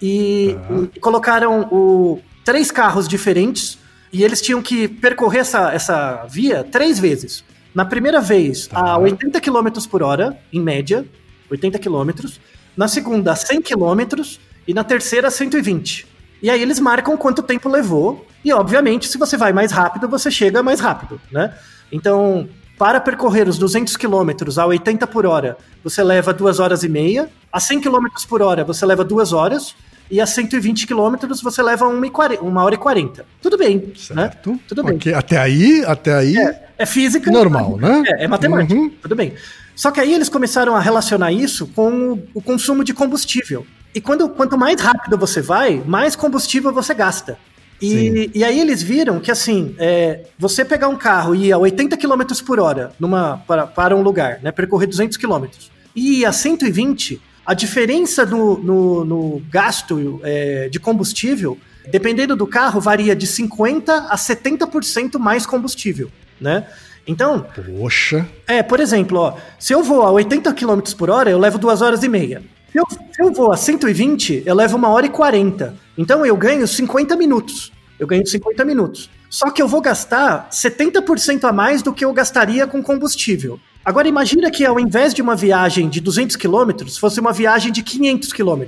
[0.01, 0.55] e,
[0.95, 3.77] e colocaram o, três carros diferentes
[4.13, 7.43] e eles tinham que percorrer essa, essa via três vezes.
[7.75, 11.05] Na primeira vez, a 80 km por hora, em média,
[11.51, 12.39] 80 quilômetros.
[12.77, 14.39] Na segunda, a 100 quilômetros.
[14.67, 16.07] E na terceira, 120.
[16.41, 18.25] E aí eles marcam quanto tempo levou.
[18.43, 21.53] E, obviamente, se você vai mais rápido, você chega mais rápido, né?
[21.91, 26.89] Então, para percorrer os 200 quilômetros a 80 por hora, você leva 2 horas e
[26.89, 27.29] meia.
[27.51, 29.75] A 100 quilômetros por hora, você leva 2 horas.
[30.11, 33.25] E a 120 quilômetros, você leva 1 e 40 uma hora e 40.
[33.41, 33.93] Tudo bem, né?
[33.95, 34.59] Certo.
[34.67, 34.97] Tudo bem.
[35.13, 36.35] Até aí, até aí,
[36.77, 37.29] É física.
[37.29, 38.03] normal, né?
[38.07, 38.89] É, é matemática, Uhum.
[39.01, 39.33] tudo bem.
[39.75, 43.67] Só que aí eles começaram a relacionar isso com o, o consumo de combustível.
[43.93, 47.37] E quando, quanto mais rápido você vai, mais combustível você gasta.
[47.81, 51.57] E, e aí eles viram que assim, é, você pegar um carro e ir a
[51.57, 55.45] 80 km por hora numa, para, para um lugar, né, percorrer 200 km,
[55.95, 61.57] e ir a 120, a diferença no, no, no gasto é, de combustível,
[61.89, 66.67] dependendo do carro, varia de 50% a 70% mais combustível, né?
[67.07, 67.43] Então,
[67.79, 68.27] Poxa.
[68.45, 71.81] é, por exemplo, ó, se eu vou a 80 km por hora, eu levo 2
[71.81, 72.43] horas e meia.
[72.71, 75.75] Se eu, se eu vou a 120, eu levo 1 hora e 40.
[75.97, 77.71] Então eu ganho 50 minutos.
[77.97, 79.09] Eu ganho 50 minutos.
[79.29, 83.59] Só que eu vou gastar 70% a mais do que eu gastaria com combustível.
[83.83, 87.81] Agora imagina que ao invés de uma viagem de 200 km, fosse uma viagem de
[87.81, 88.63] 500 km.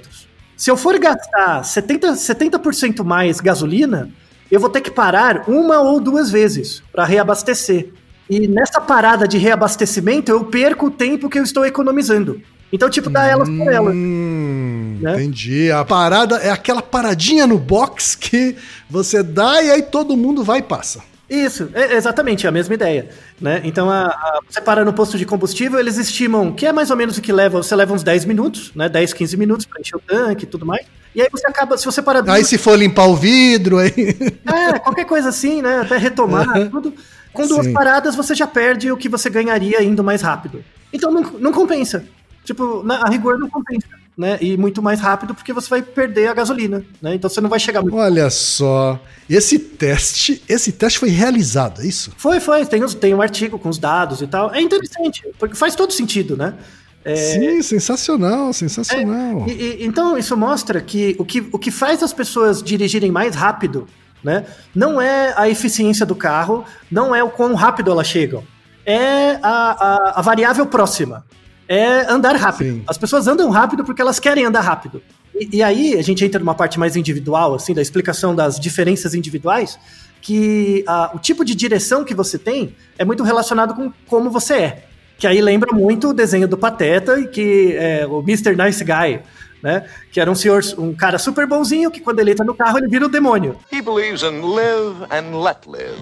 [0.58, 4.10] Se eu for gastar 70%, 70 mais gasolina,
[4.50, 7.90] eu vou ter que parar uma ou duas vezes para reabastecer.
[8.30, 12.42] E nessa parada de reabastecimento, eu perco o tempo que eu estou economizando.
[12.72, 13.94] Então, tipo, dá elas por elas.
[13.94, 15.14] Hum, Né?
[15.14, 15.72] Entendi.
[15.72, 18.56] A parada é aquela paradinha no box que
[18.90, 21.02] você dá e aí todo mundo vai e passa.
[21.30, 23.08] Isso, é exatamente a mesma ideia.
[23.40, 23.62] Né?
[23.64, 26.98] Então, a, a- você para no posto de combustível, eles estimam que é mais ou
[26.98, 27.64] menos o que leva.
[27.64, 28.90] Você leva uns 10 minutos, né?
[28.90, 30.86] 10, 15 minutos para encher o tanque e tudo mais.
[31.16, 33.94] E aí você acaba, se você parar Aí se for limpar o vidro, aí.
[34.46, 35.80] É, qualquer coisa assim, né?
[35.82, 36.94] Até retomar, tudo.
[37.34, 37.74] Com duas Sim.
[37.74, 40.62] paradas, você já perde o que você ganharia indo mais rápido.
[40.92, 42.04] Então não, não compensa.
[42.44, 44.38] Tipo, na, a rigor não compensa, né?
[44.42, 47.14] E muito mais rápido porque você vai perder a gasolina, né?
[47.16, 47.96] Então você não vai chegar muito.
[47.96, 49.00] Olha só.
[49.30, 52.12] Esse teste, esse teste foi realizado, é isso?
[52.18, 52.66] Foi, foi.
[52.66, 54.54] Tem, tem um artigo com os dados e tal.
[54.54, 56.56] É interessante, porque faz todo sentido, né?
[57.04, 59.46] É, Sim, sensacional, sensacional.
[59.48, 63.34] E- e- então isso mostra que o, que o que faz as pessoas dirigirem mais
[63.36, 63.88] rápido,
[64.24, 64.46] né?
[64.74, 68.44] Não é a eficiência do carro, não é o quão rápido elas chegam.
[68.86, 71.26] É a, a, a variável próxima.
[71.74, 72.74] É andar rápido.
[72.76, 72.84] Sim.
[72.86, 75.02] As pessoas andam rápido porque elas querem andar rápido.
[75.34, 79.14] E, e aí a gente entra numa parte mais individual, assim, da explicação das diferenças
[79.16, 79.80] individuais,
[80.22, 84.54] que a- o tipo de direção que você tem é muito relacionado com como você
[84.56, 84.84] é.
[85.18, 88.54] Que aí lembra muito o desenho do Pateta e que é, o Mr.
[88.56, 89.22] Nice Guy,
[89.64, 89.86] né?
[90.12, 92.88] Que era um senhor, um cara super bonzinho que quando ele entra no carro ele
[92.90, 93.56] vira o demônio.
[93.72, 95.96] He believes in live and let live.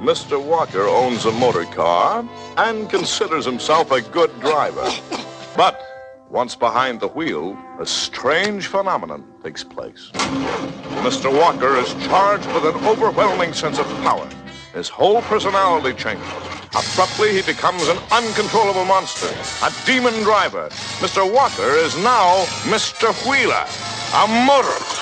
[0.00, 0.42] Mr.
[0.42, 4.88] Walker owns a motor car and considers himself a good driver.
[5.56, 5.78] But
[6.30, 10.10] once behind the wheel, a strange phenomenon takes place.
[11.04, 11.30] Mr.
[11.30, 14.26] Walker is charged with an overwhelming sense of power.
[14.72, 16.26] His whole personality changes.
[16.70, 19.28] Abruptly, he becomes an uncontrollable monster,
[19.62, 20.68] a demon driver.
[21.04, 21.30] Mr.
[21.30, 23.12] Walker is now Mr.
[23.28, 23.66] Wheeler,
[24.14, 25.00] a motorist.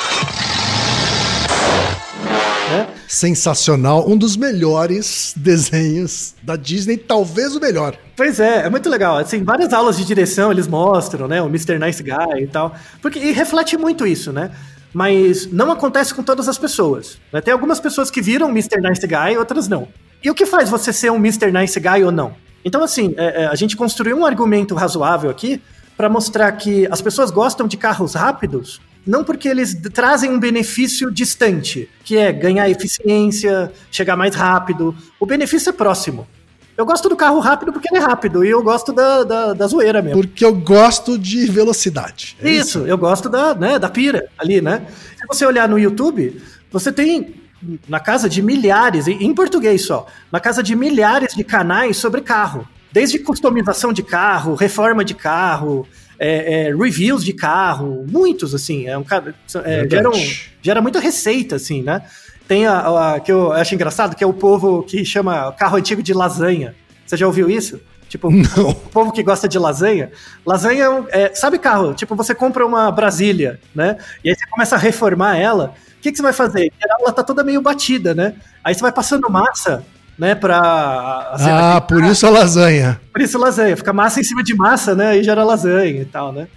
[2.71, 2.87] Né?
[3.07, 7.97] Sensacional, um dos melhores desenhos da Disney, talvez o melhor.
[8.17, 9.17] Pois é, é muito legal.
[9.17, 11.41] Assim, várias aulas de direção eles mostram, né?
[11.41, 11.79] O Mr.
[11.79, 12.75] Nice Guy e tal.
[13.01, 14.51] Porque, e reflete muito isso, né?
[14.93, 17.19] Mas não acontece com todas as pessoas.
[17.33, 17.41] Né?
[17.41, 18.81] Tem algumas pessoas que viram Mr.
[18.81, 19.89] Nice Guy, outras não.
[20.23, 21.53] E o que faz você ser um Mr.
[21.53, 22.35] Nice Guy ou não?
[22.65, 25.63] Então, assim, é, é, a gente construiu um argumento razoável aqui
[25.97, 31.11] para mostrar que as pessoas gostam de carros rápidos não porque eles trazem um benefício
[31.11, 34.95] distante, que é ganhar eficiência, chegar mais rápido.
[35.19, 36.27] O benefício é próximo.
[36.77, 39.67] Eu gosto do carro rápido porque ele é rápido e eu gosto da, da, da
[39.67, 40.21] zoeira mesmo.
[40.21, 42.37] Porque eu gosto de velocidade.
[42.41, 44.87] É isso, isso, eu gosto da, né, da pira ali, né?
[45.17, 47.35] Se você olhar no YouTube, você tem
[47.89, 52.69] na casa de milhares, em português só, na casa de milhares de canais sobre carro.
[52.93, 55.87] Desde customização de carro, reforma de carro,
[56.19, 58.87] é, é, reviews de carro, muitos, assim.
[58.87, 59.05] É um,
[59.65, 62.03] é, gera, um, gera muita receita, assim, né?
[62.47, 66.03] Tem a, a, que eu acho engraçado, que é o povo que chama carro antigo
[66.03, 66.75] de lasanha.
[67.07, 67.81] Você já ouviu isso?
[68.09, 68.71] Tipo, Não.
[68.71, 70.11] o povo que gosta de lasanha.
[70.45, 71.95] Lasanha é, é, sabe carro?
[71.95, 73.99] Tipo, você compra uma Brasília, né?
[74.25, 75.75] E aí você começa a reformar ela.
[75.99, 76.73] O que, que você vai fazer?
[76.81, 78.35] Ela tá toda meio batida, né?
[78.65, 79.85] Aí você vai passando massa
[80.19, 81.31] né, pra...
[81.33, 83.01] Assim, ah, por isso a lasanha.
[83.13, 86.05] Por isso a lasanha, fica massa em cima de massa, né, aí gera lasanha e
[86.05, 86.49] tal, né.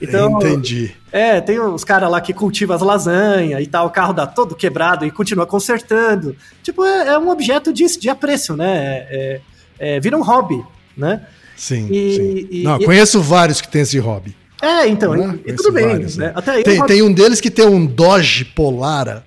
[0.00, 0.94] Então, Entendi.
[1.10, 4.54] É, tem os caras lá que cultivam as lasanhas e tal, o carro dá todo
[4.54, 6.36] quebrado e continua consertando.
[6.62, 9.40] Tipo, é, é um objeto de, de apreço, né, é,
[9.80, 10.64] é, é vira um hobby,
[10.96, 11.26] né.
[11.56, 12.48] Sim, e, sim.
[12.52, 14.36] E, Não, e, conheço vários que têm esse hobby.
[14.60, 15.38] É, então, né?
[15.46, 15.86] e, tudo bem.
[15.86, 16.32] Vários, né?
[16.34, 19.24] Até tem, tem um deles que tem um Dodge Polara.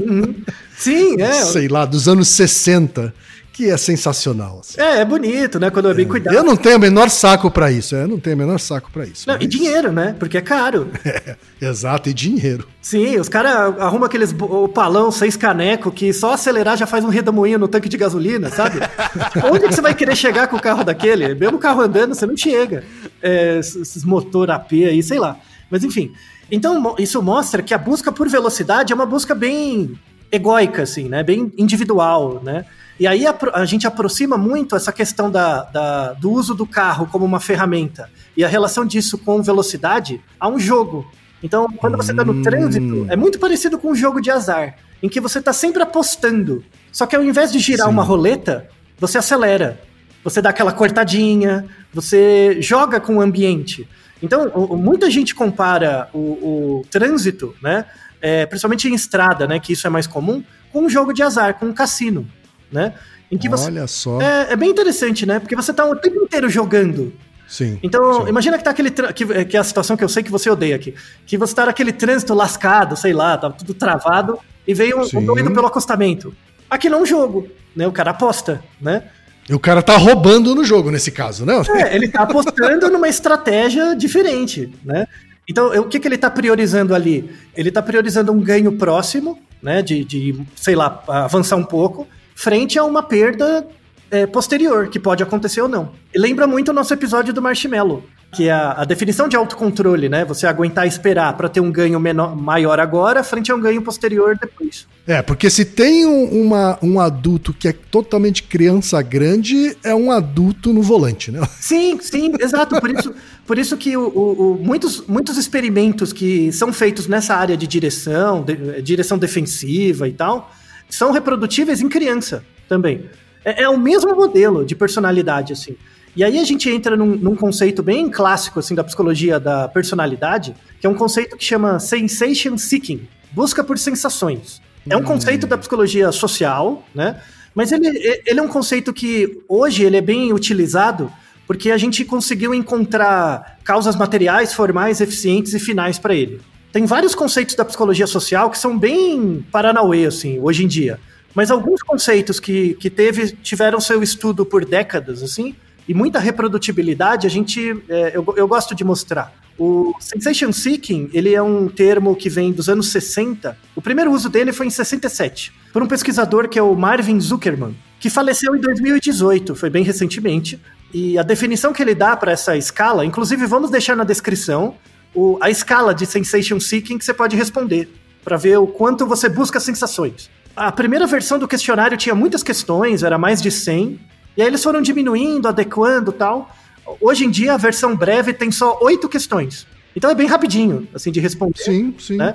[0.00, 0.34] Uhum.
[0.76, 1.32] Sim, é.
[1.32, 3.12] Sei lá, dos anos 60
[3.60, 4.60] que é sensacional.
[4.60, 4.80] Assim.
[4.80, 5.68] É, é bonito, né?
[5.68, 6.34] Quando é bem cuidado.
[6.34, 7.94] Eu não tenho o menor saco para isso.
[7.94, 9.28] Eu não tenho o menor saco para isso.
[9.28, 9.44] Não, mas...
[9.44, 10.16] E dinheiro, né?
[10.18, 10.90] Porque é caro.
[11.10, 12.66] É, exato, e dinheiro.
[12.80, 14.34] Sim, os caras arrumam aqueles
[14.72, 18.78] palão seis caneco que só acelerar já faz um redemoinho no tanque de gasolina, sabe?
[19.50, 21.34] Onde que você vai querer chegar com o carro daquele?
[21.34, 22.84] Mesmo o carro andando, você não chega.
[23.20, 25.36] É, esses motor AP aí, sei lá.
[25.68, 26.12] Mas enfim.
[26.50, 29.98] Então, isso mostra que a busca por velocidade é uma busca bem
[30.30, 31.22] egóica, assim, né?
[31.22, 32.64] Bem individual, né?
[33.00, 37.06] E aí a, a, gente aproxima muito essa questão da, da, do uso do carro
[37.06, 41.10] como uma ferramenta e a relação disso com velocidade a um jogo.
[41.42, 42.42] Então, quando você está no hum.
[42.42, 46.62] trânsito, é muito parecido com um jogo de azar, em que você está sempre apostando.
[46.92, 47.92] Só que ao invés de girar Sim.
[47.94, 49.80] uma roleta, você acelera.
[50.22, 53.88] Você dá aquela cortadinha, você joga com o ambiente.
[54.22, 57.86] Então, muita gente compara o, o trânsito, né?
[58.20, 59.58] É, principalmente em estrada, né?
[59.58, 62.28] Que isso é mais comum, com um jogo de azar, com um cassino
[62.70, 62.94] né?
[63.30, 64.20] Em que você, Olha só.
[64.20, 65.38] É, é bem interessante, né?
[65.38, 67.12] Porque você tá o tempo inteiro jogando.
[67.46, 67.78] Sim.
[67.82, 68.28] Então, sim.
[68.28, 68.90] imagina que tá aquele.
[68.90, 70.94] Que, que é a situação que eu sei que você odeia aqui.
[71.26, 75.24] Que você tá naquele trânsito lascado, sei lá, tá tudo travado, e veio um, um
[75.24, 76.34] doido pelo acostamento.
[76.68, 77.86] Aqui não é um jogo, né?
[77.86, 79.04] O cara aposta, né?
[79.48, 81.60] E o cara tá roubando no jogo, nesse caso, né?
[81.70, 85.06] É, ele tá apostando numa estratégia diferente, né?
[85.48, 87.28] Então, o que, que ele tá priorizando ali?
[87.56, 89.82] Ele tá priorizando um ganho próximo, né?
[89.82, 92.06] De, de sei lá, avançar um pouco
[92.40, 93.66] frente a uma perda
[94.10, 95.92] é, posterior, que pode acontecer ou não.
[96.14, 100.08] E lembra muito o nosso episódio do Marshmallow, que é a, a definição de autocontrole,
[100.08, 100.24] né?
[100.24, 104.38] Você aguentar esperar para ter um ganho menor, maior agora, frente a um ganho posterior
[104.40, 104.86] depois.
[105.06, 110.10] É, porque se tem um, uma, um adulto que é totalmente criança grande, é um
[110.10, 111.46] adulto no volante, né?
[111.60, 112.80] Sim, sim, exato.
[112.80, 113.14] Por isso,
[113.46, 117.66] por isso que o, o, o muitos, muitos experimentos que são feitos nessa área de
[117.66, 120.50] direção, de, direção defensiva e tal,
[120.90, 123.08] são reprodutíveis em criança também.
[123.44, 125.76] É, é, o mesmo modelo de personalidade, assim.
[126.14, 130.54] E aí a gente entra num, num, conceito bem clássico, assim, da psicologia da personalidade,
[130.80, 134.60] que é um conceito que chama sensation seeking, busca por sensações.
[134.88, 135.04] É um hum.
[135.04, 137.20] conceito da psicologia social, né?
[137.54, 137.88] Mas ele,
[138.26, 141.10] ele é um conceito que hoje ele é bem utilizado
[141.46, 146.40] porque a gente conseguiu encontrar causas materiais, formais, eficientes e finais para ele.
[146.72, 151.00] Tem vários conceitos da psicologia social que são bem paranauê, assim, hoje em dia.
[151.34, 155.54] Mas alguns conceitos que, que teve, tiveram seu estudo por décadas, assim,
[155.88, 159.32] e muita reprodutibilidade, a gente, é, eu, eu gosto de mostrar.
[159.58, 163.56] O sensation seeking, ele é um termo que vem dos anos 60.
[163.74, 167.76] O primeiro uso dele foi em 67, por um pesquisador que é o Marvin Zuckerman,
[167.98, 170.60] que faleceu em 2018, foi bem recentemente.
[170.94, 174.76] E a definição que ele dá para essa escala, inclusive vamos deixar na descrição
[175.14, 177.88] o, a escala de sensation seeking que você pode responder,
[178.22, 180.30] para ver o quanto você busca sensações.
[180.54, 184.00] A primeira versão do questionário tinha muitas questões, era mais de 100,
[184.36, 186.54] e aí eles foram diminuindo, adequando tal.
[187.00, 189.66] Hoje em dia, a versão breve tem só oito questões.
[189.94, 191.62] Então é bem rapidinho, assim, de responder.
[191.62, 192.16] Sim, sim.
[192.16, 192.34] Né?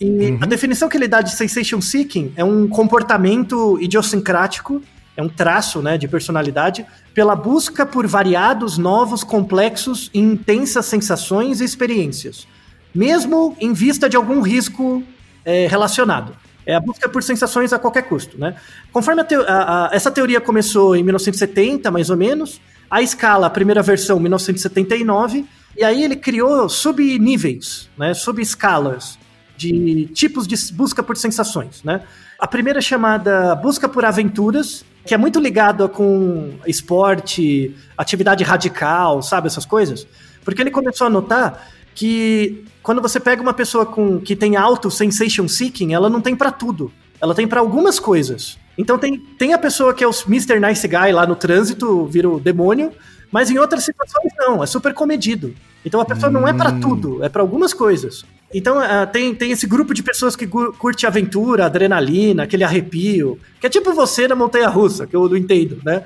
[0.00, 0.38] E uhum.
[0.40, 4.82] a definição que ele dá de sensation seeking é um comportamento idiosincrático,
[5.16, 11.60] é um traço né, de personalidade, pela busca por variados, novos, complexos e intensas sensações
[11.60, 12.46] e experiências,
[12.94, 15.02] mesmo em vista de algum risco
[15.44, 16.34] é, relacionado.
[16.64, 18.54] É a busca por sensações a qualquer custo, né?
[18.92, 23.50] Conforme te a, a, essa teoria começou em 1970, mais ou menos, a escala, a
[23.50, 25.44] primeira versão, 1979,
[25.76, 29.18] e aí ele criou subníveis, né, subescalas
[29.56, 32.02] de tipos de busca por sensações, né?
[32.38, 39.22] A primeira é chamada busca por aventuras, que é muito ligado com esporte, atividade radical,
[39.22, 40.06] sabe essas coisas?
[40.44, 44.90] Porque ele começou a notar que quando você pega uma pessoa com que tem alto
[44.90, 46.92] sensation seeking, ela não tem para tudo.
[47.20, 48.58] Ela tem para algumas coisas.
[48.76, 50.58] Então tem, tem a pessoa que é o Mr.
[50.58, 52.92] Nice Guy lá no trânsito, vira o demônio,
[53.30, 55.54] mas em outras situações não, é super comedido.
[55.84, 56.34] Então a pessoa hum.
[56.34, 58.24] não é para tudo, é para algumas coisas.
[58.54, 63.66] Então uh, tem, tem esse grupo de pessoas que curte aventura, adrenalina, aquele arrepio, que
[63.66, 66.04] é tipo você na montanha russa, que eu não entendo, né?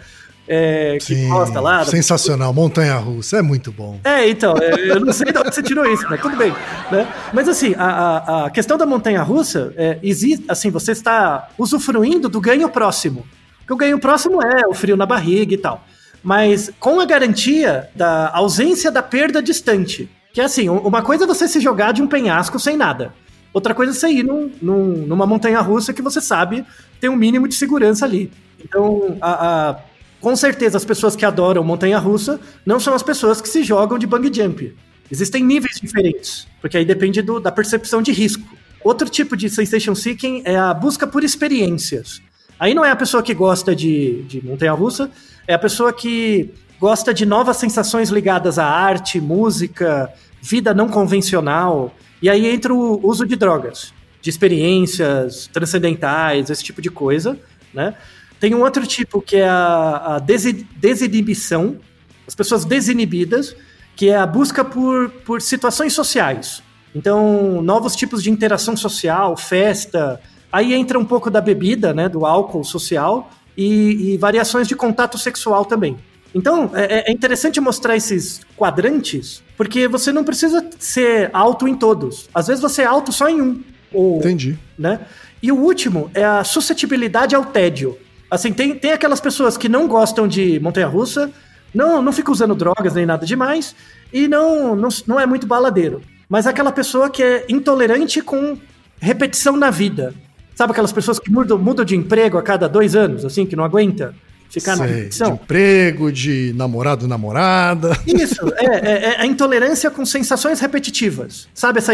[0.49, 1.85] É, que Sim, gosta lá.
[1.85, 3.99] Sensacional, Montanha Russa, é muito bom.
[4.05, 6.53] É, então, é, eu não sei de onde você tirou isso, mas tudo bem.
[6.91, 7.13] Né?
[7.33, 12.29] Mas assim, a, a, a, questão da Montanha Russa é, existe, assim, você está usufruindo
[12.29, 13.27] do ganho próximo.
[13.59, 15.85] Porque o ganho próximo é o frio na barriga e tal.
[16.23, 20.09] Mas com a garantia da ausência da perda distante.
[20.37, 23.15] Que é assim, uma coisa é você se jogar de um penhasco sem nada.
[23.55, 26.63] Outra coisa é você ir num, num, numa montanha russa que você sabe
[27.01, 28.31] tem um mínimo de segurança ali.
[28.63, 29.77] Então, a, a
[30.21, 33.99] com certeza, as pessoas que adoram montanha russa não são as pessoas que se jogam
[33.99, 34.77] de bungee jump.
[35.11, 38.47] Existem níveis diferentes, porque aí depende do, da percepção de risco.
[38.85, 42.21] Outro tipo de sensation seeking é a busca por experiências.
[42.61, 45.11] Aí não é a pessoa que gosta de, de montanha russa,
[45.49, 50.13] é a pessoa que gosta de novas sensações ligadas à arte, música,
[50.47, 51.95] vida não convencional.
[52.23, 53.93] E aí entra o uso de drogas,
[54.23, 57.39] de experiências transcendentais, esse tipo de coisa,
[57.75, 57.95] né?
[58.39, 61.79] Tem um outro tipo que é a, a desinibição,
[62.27, 63.57] as pessoas desinibidas,
[63.97, 66.63] que é a busca por, por situações sociais.
[66.95, 70.21] Então, novos tipos de interação social, festa.
[70.53, 75.19] Aí entra um pouco da bebida, né, do álcool social e, e variações de contato
[75.19, 75.97] sexual também.
[76.37, 82.29] Então, é, é, interessante mostrar esses quadrantes, porque você não precisa ser alto em todos.
[82.35, 83.63] Às vezes você é alto só em um.
[83.91, 84.59] Ou, Entendi.
[84.79, 85.01] Né?
[85.43, 87.97] E o último é a suscetibilidade ao tédio.
[88.31, 91.33] Assim, tem, tem aquelas pessoas que não gostam de montanha-russa,
[91.73, 93.75] não, não fica usando drogas nem nada demais,
[94.13, 96.03] e não, não, não é muito baladeiro.
[96.29, 98.59] Mas é aquela pessoa que é intolerante com
[99.01, 100.13] repetição na vida.
[100.55, 103.65] Sabe aquelas pessoas que mudam, mudam de emprego a cada dois anos, assim, que não
[103.65, 104.15] aguenta?
[104.49, 105.29] Ficar Sei, na repetição.
[105.29, 107.99] De emprego, de namorado, namorada.
[108.07, 111.49] Isso, é, é, é, a intolerância com sensações repetitivas.
[111.53, 111.93] Sabe essa,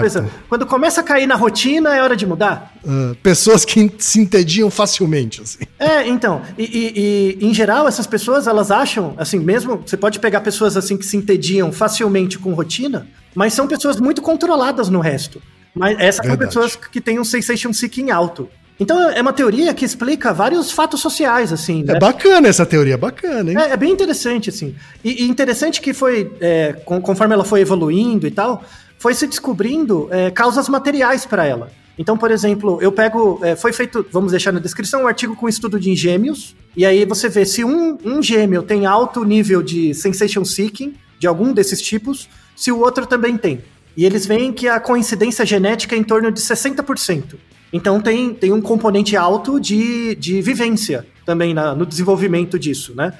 [0.00, 0.28] coisa?
[0.48, 2.74] Quando começa a cair na rotina, é hora de mudar.
[2.84, 5.64] Uh, pessoas que se entediam facilmente, assim.
[5.78, 6.42] É, então.
[6.58, 9.82] E, e, e, em geral, essas pessoas, elas acham, assim, mesmo.
[9.84, 14.22] Você pode pegar pessoas assim que se entediam facilmente com rotina, mas são pessoas muito
[14.22, 15.42] controladas no resto.
[15.74, 18.48] Mas essas são pessoas que têm um sensation seeking alto.
[18.78, 21.82] Então é uma teoria que explica vários fatos sociais, assim.
[21.82, 21.98] É né?
[21.98, 23.56] bacana essa teoria, bacana, hein?
[23.58, 24.74] É, é bem interessante, assim.
[25.04, 28.64] E, e interessante que foi, é, conforme ela foi evoluindo e tal,
[28.98, 31.70] foi se descobrindo é, causas materiais para ela.
[31.96, 33.38] Então, por exemplo, eu pego.
[33.42, 36.56] É, foi feito, vamos deixar na descrição, um artigo com estudo de gêmeos.
[36.76, 41.26] E aí você vê se um, um gêmeo tem alto nível de sensation seeking, de
[41.28, 43.62] algum desses tipos, se o outro também tem.
[43.96, 47.36] E eles veem que a coincidência genética é em torno de 60%.
[47.74, 53.12] Então tem, tem um componente alto de, de vivência também na, no desenvolvimento disso, né?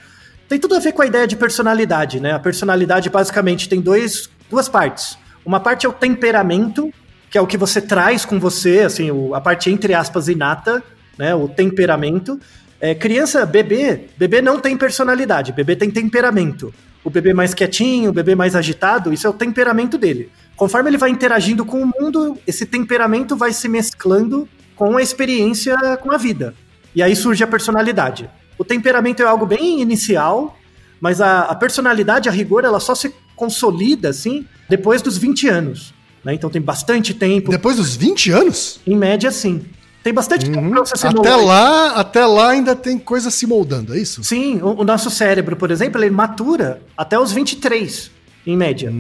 [0.49, 2.31] Tem tudo a ver com a ideia de personalidade, né?
[2.31, 5.19] A personalidade basicamente tem dois, duas partes.
[5.45, 6.95] Uma parte é o temperamento,
[7.29, 10.81] que é o que você traz com você, assim, o, a parte entre aspas inata,
[11.19, 11.35] né?
[11.35, 12.39] O temperamento.
[12.81, 16.73] É, criança, bebê, bebê não tem personalidade, bebê tem temperamento.
[17.03, 20.31] O bebê mais quietinho, o bebê mais agitado, isso é o temperamento dele.
[20.57, 25.77] Conforme ele vai interagindo com o mundo, esse temperamento vai se mesclando com a experiência
[25.99, 26.55] com a vida.
[26.95, 28.31] E aí surge a personalidade.
[28.57, 30.57] O temperamento é algo bem inicial,
[31.01, 35.93] mas a, a personalidade, a rigor, ela só se consolida, assim, depois dos 20 anos.
[36.25, 36.35] Né?
[36.35, 37.51] Então tem bastante tempo.
[37.51, 38.81] Depois dos 20 anos?
[38.87, 39.65] Em média, sim.
[40.05, 40.71] Tem bastante tempo Uhum.
[40.71, 41.45] pra você se Até moldar.
[41.45, 44.23] lá, até lá ainda tem coisa se moldando, é isso?
[44.23, 48.11] Sim, o, o nosso cérebro, por exemplo, ele matura até os 23,
[48.47, 48.91] em média.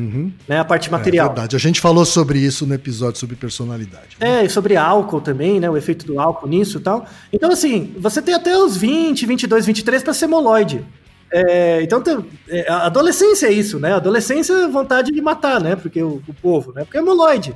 [0.48, 0.58] Né?
[0.58, 0.94] A parte Uhum.
[0.94, 1.26] É material.
[1.28, 1.56] verdade.
[1.56, 4.16] A gente falou sobre isso no episódio sobre personalidade.
[4.20, 5.68] É, e sobre álcool também, né?
[5.68, 7.06] O efeito do álcool nisso e tal.
[7.32, 10.84] Então, assim, você tem até os 20, 22, 23 para ser moloide.
[11.32, 12.02] É, então,
[12.48, 13.92] é, a adolescência é isso, né?
[13.92, 15.74] A adolescência é vontade de matar, né?
[15.76, 16.84] Porque o, o povo, né?
[16.84, 17.54] Porque é moloide.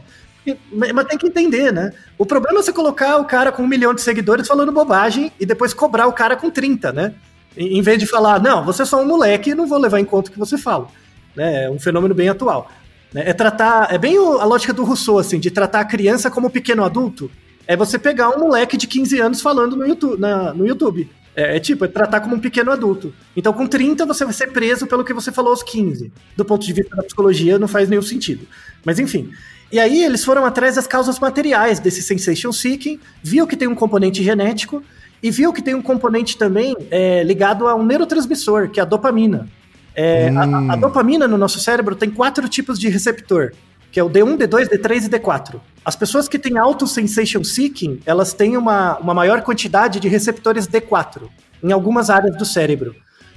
[0.72, 1.92] Mas tem que entender, né?
[2.16, 5.44] O problema é você colocar o cara com um milhão de seguidores falando bobagem e
[5.44, 7.14] depois cobrar o cara com 30, né?
[7.56, 10.30] Em vez de falar, não, você é só um moleque não vou levar em conta
[10.30, 10.88] o que você fala.
[11.38, 11.64] Né?
[11.64, 12.68] É um fenômeno bem atual.
[13.14, 13.22] né?
[13.24, 13.94] É tratar.
[13.94, 17.30] É bem a lógica do Rousseau, assim, de tratar a criança como pequeno adulto.
[17.66, 20.18] É você pegar um moleque de 15 anos falando no YouTube.
[20.20, 21.08] na- no YouTube.
[21.36, 23.14] É, é tipo, é tratar como um pequeno adulto.
[23.36, 26.10] Então, com 30, você vai ser preso pelo que você falou aos 15.
[26.36, 28.44] Do ponto de vista da psicologia, não faz nenhum sentido.
[28.84, 29.30] Mas enfim.
[29.70, 33.74] E aí, eles foram atrás das causas materiais desse sensation seeking, viu que tem um
[33.76, 34.82] componente genético
[35.22, 38.86] e viu que tem um componente também é, ligado a um neurotransmissor, que é a
[38.86, 39.46] dopamina.
[40.00, 43.52] É, a- a, a dopamina no nosso cérebro tem quatro tipos de receptor,
[43.90, 45.60] que é o D1, D2, D3 e D4.
[45.84, 50.68] As pessoas que têm auto sensation seeking, elas têm uma, uma maior quantidade de receptores
[50.68, 51.22] D4
[51.62, 52.94] em algumas áreas do cérebro.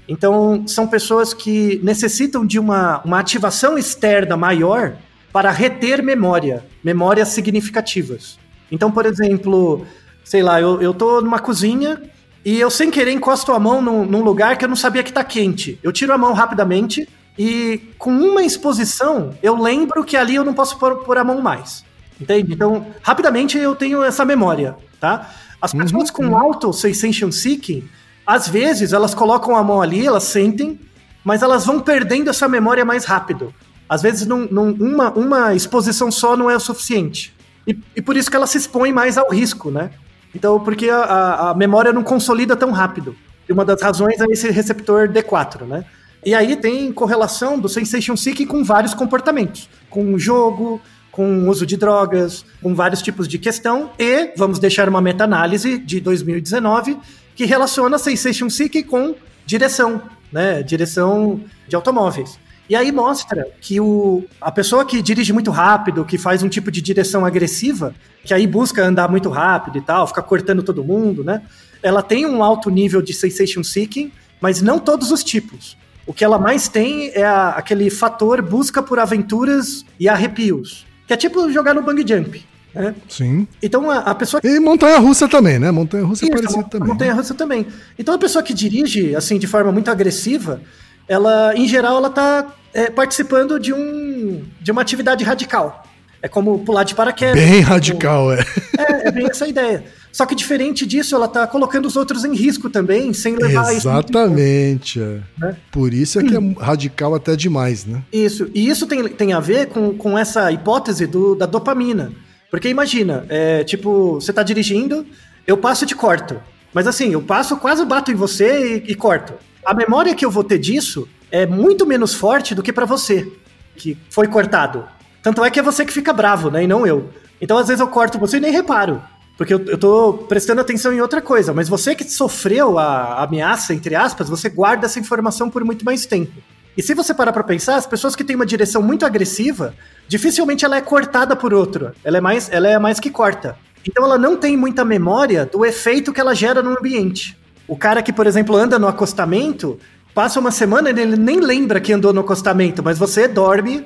[0.07, 4.93] Então, são pessoas que necessitam de uma, uma ativação externa maior
[5.31, 8.37] para reter memória, memórias significativas.
[8.71, 9.85] Então, por exemplo,
[10.23, 12.01] sei lá, eu, eu tô numa cozinha
[12.43, 15.13] e eu sem querer encosto a mão num, num lugar que eu não sabia que
[15.13, 15.79] tá quente.
[15.83, 20.53] Eu tiro a mão rapidamente e com uma exposição eu lembro que ali eu não
[20.53, 21.83] posso pôr, pôr a mão mais.
[22.19, 22.53] Entende?
[22.53, 25.31] Então, rapidamente eu tenho essa memória, tá?
[25.61, 27.87] As pessoas com auto sensation seeking,
[28.25, 30.79] às vezes elas colocam a mão ali, elas sentem,
[31.23, 33.53] mas elas vão perdendo essa memória mais rápido.
[33.89, 37.33] Às vezes num- num- uma, uma exposição só não é o suficiente.
[37.67, 39.91] E, e por isso que ela se expõe mais ao risco, né?
[40.33, 43.15] Então, porque a, a- memória não consolida tão rápido.
[43.47, 45.83] E uma das razões é esse receptor D4, né?
[46.25, 49.67] E aí tem correlação do sensation seeking com vários comportamentos.
[49.89, 50.79] Com jogo,
[51.11, 53.89] com uso de drogas, com vários tipos de questão.
[53.99, 56.97] E vamos deixar uma meta-análise de 2019
[57.35, 59.15] que relaciona sensation seeking com
[59.45, 60.01] direção,
[60.31, 60.61] né?
[60.63, 62.39] Direção de automóveis.
[62.71, 66.71] E aí mostra que o, a pessoa que dirige muito rápido, que faz um tipo
[66.71, 67.93] de direção agressiva,
[68.23, 71.41] que aí busca andar muito rápido e tal, fica cortando todo mundo, né?
[71.83, 74.09] Ela tem um alto nível de sensation seeking,
[74.39, 75.75] mas não todos os tipos.
[76.07, 81.11] O que ela mais tem é a- aquele fator busca por aventuras e arrepios, que
[81.11, 82.41] é tipo jogar no bang jump,
[82.73, 82.95] né?
[83.09, 83.45] Sim.
[83.61, 85.71] Então a, a pessoa E montanha-russa também, né?
[85.71, 86.87] Montanha-russa é isso, parecido a também.
[86.87, 87.67] montanha russa também.
[87.99, 90.61] Então a pessoa que dirige assim de forma muito agressiva,
[91.05, 95.83] ela em geral ela tá é, participando de um de uma atividade radical.
[96.23, 97.35] É como pular de paraquedas.
[97.35, 98.45] Bem como- radical, é.
[98.77, 99.83] É, é bem essa ideia.
[100.11, 103.87] Só que diferente disso, ela tá colocando os outros em risco também, sem levar isso
[103.87, 104.11] em conta.
[104.11, 104.99] Exatamente.
[104.99, 105.19] é.
[105.39, 105.55] né?
[105.71, 108.03] Por isso é que é radical até demais, né?
[108.11, 108.49] Isso.
[108.53, 112.11] E isso tem, tem a ver com, com essa hipótese do, da dopamina.
[112.51, 115.05] Porque imagina, é, tipo, você tá dirigindo,
[115.47, 116.39] eu passo e te corto.
[116.73, 119.33] Mas assim, eu passo, quase bato em você e, e corto.
[119.65, 123.31] A memória que eu vou ter disso é muito menos forte do que pra você,
[123.75, 124.85] que foi cortado.
[125.23, 126.63] Tanto é que é você que fica bravo, né?
[126.63, 127.09] E não eu.
[127.39, 129.01] Então, às vezes, eu corto você e nem reparo.
[129.37, 131.53] Porque eu, eu tô prestando atenção em outra coisa.
[131.53, 136.05] Mas você que sofreu a, ameaça, entre aspas, você guarda essa informação por muito mais
[136.05, 136.33] tempo.
[136.77, 139.73] E se você parar pra pensar, as pessoas que têm uma direção muito agressiva,
[140.07, 141.91] dificilmente ela é cortada por outro.
[142.03, 143.57] Ela é mais, ela é mais que corta.
[143.87, 147.37] Então ela não tem muita memória do efeito que ela gera no ambiente.
[147.67, 149.79] O cara que, por exemplo, anda no acostamento,
[150.13, 153.85] passa uma semana e ele nem lembra que andou no acostamento, mas você dorme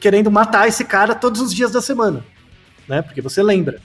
[0.00, 2.24] querendo matar esse cara todos os dias da semana,
[2.88, 3.02] né?
[3.02, 3.80] Porque você lembra.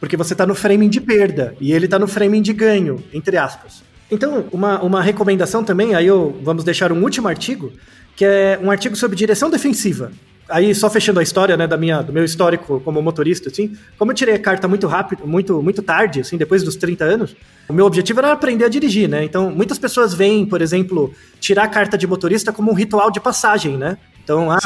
[0.00, 3.36] Porque você tá no framing de perda e ele tá no framing de ganho, entre
[3.36, 3.82] aspas.
[4.10, 7.72] Então, uma, uma recomendação também, aí eu vamos deixar um último artigo,
[8.14, 10.12] que é um artigo sobre direção defensiva.
[10.48, 14.12] Aí, só fechando a história, né, da minha, do meu histórico como motorista, assim, como
[14.12, 17.36] eu tirei a carta muito rápido, muito, muito tarde, assim, depois dos 30 anos,
[17.68, 19.24] o meu objetivo era aprender a dirigir, né?
[19.24, 23.18] Então, muitas pessoas veem, por exemplo, tirar a carta de motorista como um ritual de
[23.20, 23.98] passagem, né?
[24.22, 24.58] Então, ah,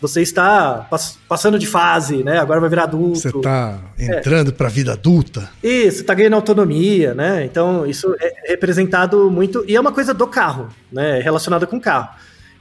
[0.00, 2.38] você está pass- passando de fase, né?
[2.38, 3.18] Agora vai virar adulto.
[3.20, 5.48] Você tá entrando pra vida adulta.
[5.62, 7.44] Isso, tá ganhando autonomia, né?
[7.44, 9.64] Então, isso é representado muito.
[9.68, 11.20] E é uma coisa do carro, né?
[11.20, 12.08] Relacionada com o carro.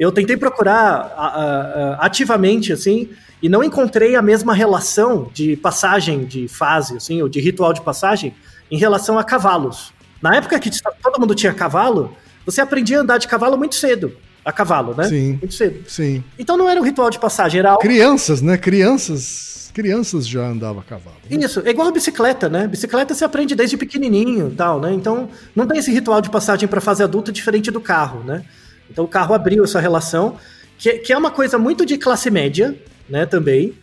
[0.02, 5.56] Eu tentei procurar a- a- a- ativamente, assim, e não encontrei a mesma relação de
[5.56, 8.34] passagem de fase, assim, ou de ritual de passagem,
[8.72, 9.93] em relação a cavalos.
[10.20, 10.72] Na época que
[11.04, 14.12] todo mundo tinha cavalo, você aprendia a andar de cavalo muito cedo.
[14.43, 15.04] a cavalo, né?
[15.04, 15.34] Sim.
[15.34, 15.84] Muito cedo.
[15.88, 16.24] Sim.
[16.39, 18.58] Então não era um ritual de passagem, era algo Crianças, né?
[18.58, 19.70] Crianças.
[19.72, 21.16] Crianças já andavam a cavalo.
[21.30, 21.38] né?
[21.45, 22.66] Isso, é igual a bicicleta, né?
[22.66, 24.91] Bicicleta você aprende desde pequenininho e tal, né?
[24.93, 28.43] Então, não tem esse ritual de passagem para fase adulta diferente do carro, né?
[28.92, 30.38] Então, o carro abriu essa relação,
[30.78, 32.76] que, que é uma coisa muito de classe média,
[33.10, 33.26] né?
[33.26, 33.74] Também.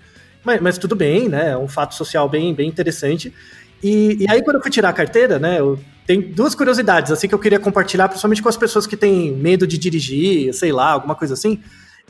[0.45, 1.51] Mas, mas tudo bem, né?
[1.51, 3.33] É um fato social bem, bem interessante.
[3.83, 5.59] E, e aí, quando eu fui tirar a carteira, né?
[5.59, 9.33] Eu tenho duas curiosidades, assim, que eu queria compartilhar, principalmente com as pessoas que têm
[9.33, 11.61] medo de dirigir, sei lá, alguma coisa assim.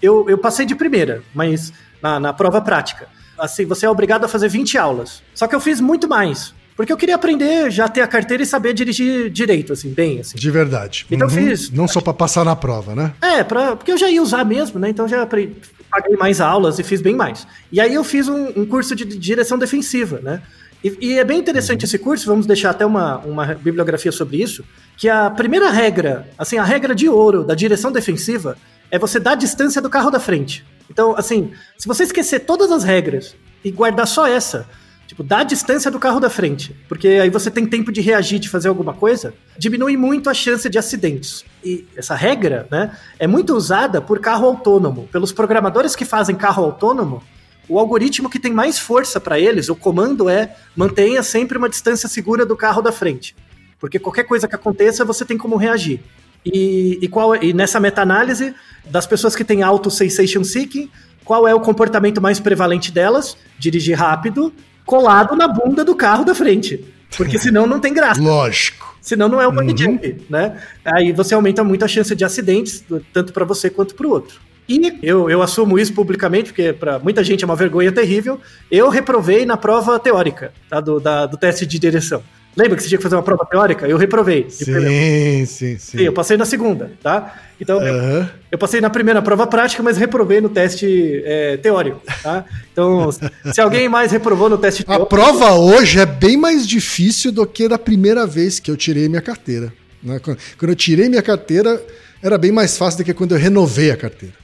[0.00, 3.08] Eu, eu passei de primeira, mas na, na prova prática.
[3.36, 5.22] Assim, você é obrigado a fazer 20 aulas.
[5.34, 6.54] Só que eu fiz muito mais.
[6.78, 10.38] Porque eu queria aprender, já ter a carteira e saber dirigir direito, assim, bem, assim.
[10.38, 11.04] De verdade.
[11.10, 11.16] Uhum.
[11.16, 11.70] Então fiz.
[11.72, 13.12] Não só pra passar na prova, né?
[13.20, 14.88] É, pra, porque eu já ia usar mesmo, né?
[14.88, 15.56] Então já apre-
[15.90, 17.48] paguei mais aulas e fiz bem mais.
[17.72, 20.40] E aí eu fiz um, um curso de direção defensiva, né?
[20.84, 24.64] E, e é bem interessante esse curso, vamos deixar até uma, uma bibliografia sobre isso,
[24.96, 28.56] que a primeira regra, assim, a regra de ouro da direção defensiva
[28.88, 30.64] é você dar a distância do carro da frente.
[30.88, 34.64] Então, assim, se você esquecer todas as regras e guardar só essa,
[35.08, 36.76] Tipo, dá a distância do carro da frente.
[36.86, 40.68] Porque aí você tem tempo de reagir, de fazer alguma coisa, diminui muito a chance
[40.68, 41.46] de acidentes.
[41.64, 45.08] E essa regra, né, é muito usada por carro autônomo.
[45.10, 47.22] Pelos programadores que fazem carro autônomo,
[47.66, 52.06] o algoritmo que tem mais força para eles, o comando é mantenha sempre uma distância
[52.06, 53.34] segura do carro da frente.
[53.80, 56.00] Porque qualquer coisa que aconteça, você tem como reagir.
[56.44, 58.54] E, e, qual, e nessa meta-análise,
[58.84, 60.90] das pessoas que têm auto sensation seeking,
[61.24, 63.38] qual é o comportamento mais prevalente delas?
[63.58, 64.52] Dirigir rápido,
[64.88, 66.82] colado na bunda do carro da frente.
[67.16, 68.20] Porque senão não tem graça.
[68.20, 68.96] Lógico.
[69.02, 70.56] Senão não é o bungee jump, né?
[70.84, 74.40] Aí você aumenta muito a chance de acidentes, tanto para você quanto para o outro.
[74.68, 78.38] E eu, eu assumo isso publicamente, porque para muita gente é uma vergonha terrível.
[78.70, 82.22] Eu reprovei na prova teórica tá, do, da- do teste de direção.
[82.58, 83.86] Lembra que você tinha que fazer uma prova teórica?
[83.86, 84.42] Eu reprovei.
[84.44, 84.88] primeira.
[84.90, 86.12] Sim, sim, Sim, eu sim.
[86.12, 87.40] passei na segunda, tá?
[87.60, 92.44] Então, eu- eu passei na primeira prova prática, mas reprovei no teste é, teórico, tá?
[92.72, 95.06] Então, se alguém mais reprovou no teste A teórico...
[95.08, 99.22] prova hoje é bem mais difícil do que da primeira vez que eu tirei minha
[99.22, 99.72] carteira.
[100.02, 100.18] né?
[100.20, 100.38] Quando
[100.70, 101.80] eu tirei minha carteira,
[102.22, 104.34] era bem mais fácil do que quando eu renovei a carteira.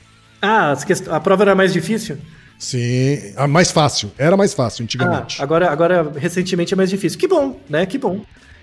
[0.41, 0.77] Ah,
[1.11, 2.17] a prova era mais difícil?
[2.59, 4.11] Sim, a mais fácil.
[4.17, 5.43] Era mais fácil Ah, antigamente.
[5.43, 7.19] agora, agora, recentemente é mais difícil.
[7.19, 7.85] Que bom, né?
[7.87, 8.21] Que bom.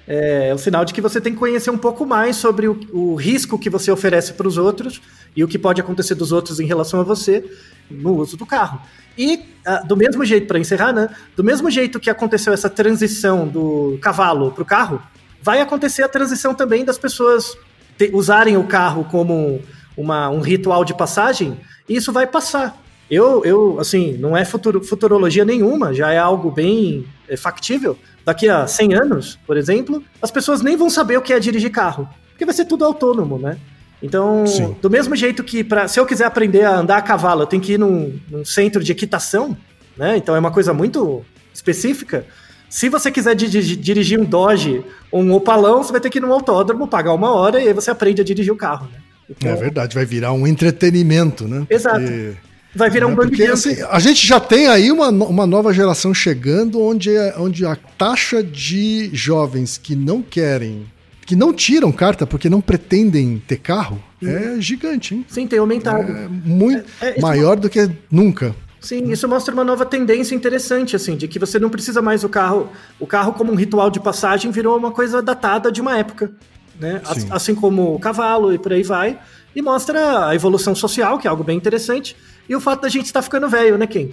[0.08, 2.80] É, é o sinal de que você tem que conhecer um pouco mais sobre o,
[2.92, 5.02] o risco que você oferece para os outros
[5.36, 7.44] e o que pode acontecer dos outros em relação a você
[7.90, 8.82] no uso do carro.
[9.18, 11.10] E, ah, do mesmo jeito, para encerrar, né?
[11.36, 15.02] Do mesmo jeito que aconteceu essa transição do cavalo para o carro,
[15.44, 17.56] vai acontecer a transição também das pessoas
[17.98, 19.62] te- usarem o carro como
[19.96, 22.81] uma, um ritual de passagem, e isso vai passar.
[23.12, 27.98] Eu, eu assim, não é futuro, futurologia nenhuma, já é algo bem é, factível.
[28.26, 31.70] Daqui a 100 anos, por exemplo, as pessoas nem vão saber o que é dirigir
[31.72, 33.58] carro, porque vai ser tudo autônomo, né?
[34.02, 34.76] Então, Sim.
[34.82, 37.62] do mesmo jeito que pra, se eu quiser aprender a andar a cavalo, eu tenho
[37.62, 39.56] que ir num, num centro de equitação,
[39.98, 40.16] né?
[40.18, 42.26] Então é uma coisa muito específica.
[42.70, 44.82] Se você quiser di- dirigir um Dodge
[45.12, 47.74] ou um Opalão, você vai ter que ir num autódromo, pagar uma hora e aí
[47.74, 49.00] você aprende a dirigir o carro, né?
[49.30, 51.68] Então, É verdade, vai virar um entretenimento, né?
[51.70, 52.00] Exato.
[52.00, 52.34] Porque-
[52.76, 56.14] vai virar um bang Porque assim, a gente já tem aí uma, uma nova geração
[56.14, 60.86] chegando onde, é- onde a taxa de jovens que não querem,
[61.26, 65.26] que não tiram carta porque não pretendem ter carro, é gigante, hein?
[65.28, 66.12] Sim, tem aumentado.
[66.12, 68.56] É muito É, é, isso- maior do que nunca.
[68.80, 72.30] Sim, isso mostra uma nova tendência interessante, assim, de que você não precisa mais o
[72.30, 72.68] carro.
[73.00, 76.32] O carro, como um ritual de passagem, virou uma coisa datada de uma época.
[76.80, 77.00] Né?
[77.14, 77.28] Sim.
[77.30, 79.20] Assim como o cavalo e por aí vai.
[79.56, 82.16] E mostra a evolução social, que é algo bem interessante.
[82.52, 84.10] E o fato da gente estar ficando velho, né, Ken?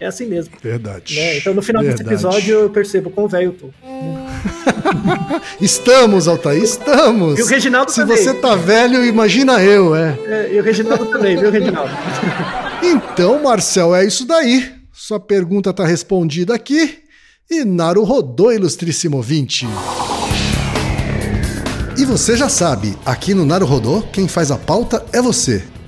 [0.00, 0.54] É assim mesmo.
[0.62, 1.14] Verdade.
[1.14, 1.36] né?
[1.36, 2.14] Então, no final desse Verdade.
[2.14, 3.68] episódio, eu percebo quão velho eu tô.
[5.60, 7.38] Estamos, Altair, estamos.
[7.38, 8.16] E o Reginaldo Se também.
[8.16, 10.18] você tá velho, imagina eu, é.
[10.24, 11.92] É, e o Reginaldo também, viu, Reginaldo?
[12.82, 14.72] Então, Marcel, é isso daí.
[14.90, 16.98] Sua pergunta tá respondida aqui.
[17.50, 19.68] E Naru rodou, ilustríssimo ouvinte.
[21.98, 25.62] E você já sabe, aqui no Naru Rodô, quem faz a pauta é você.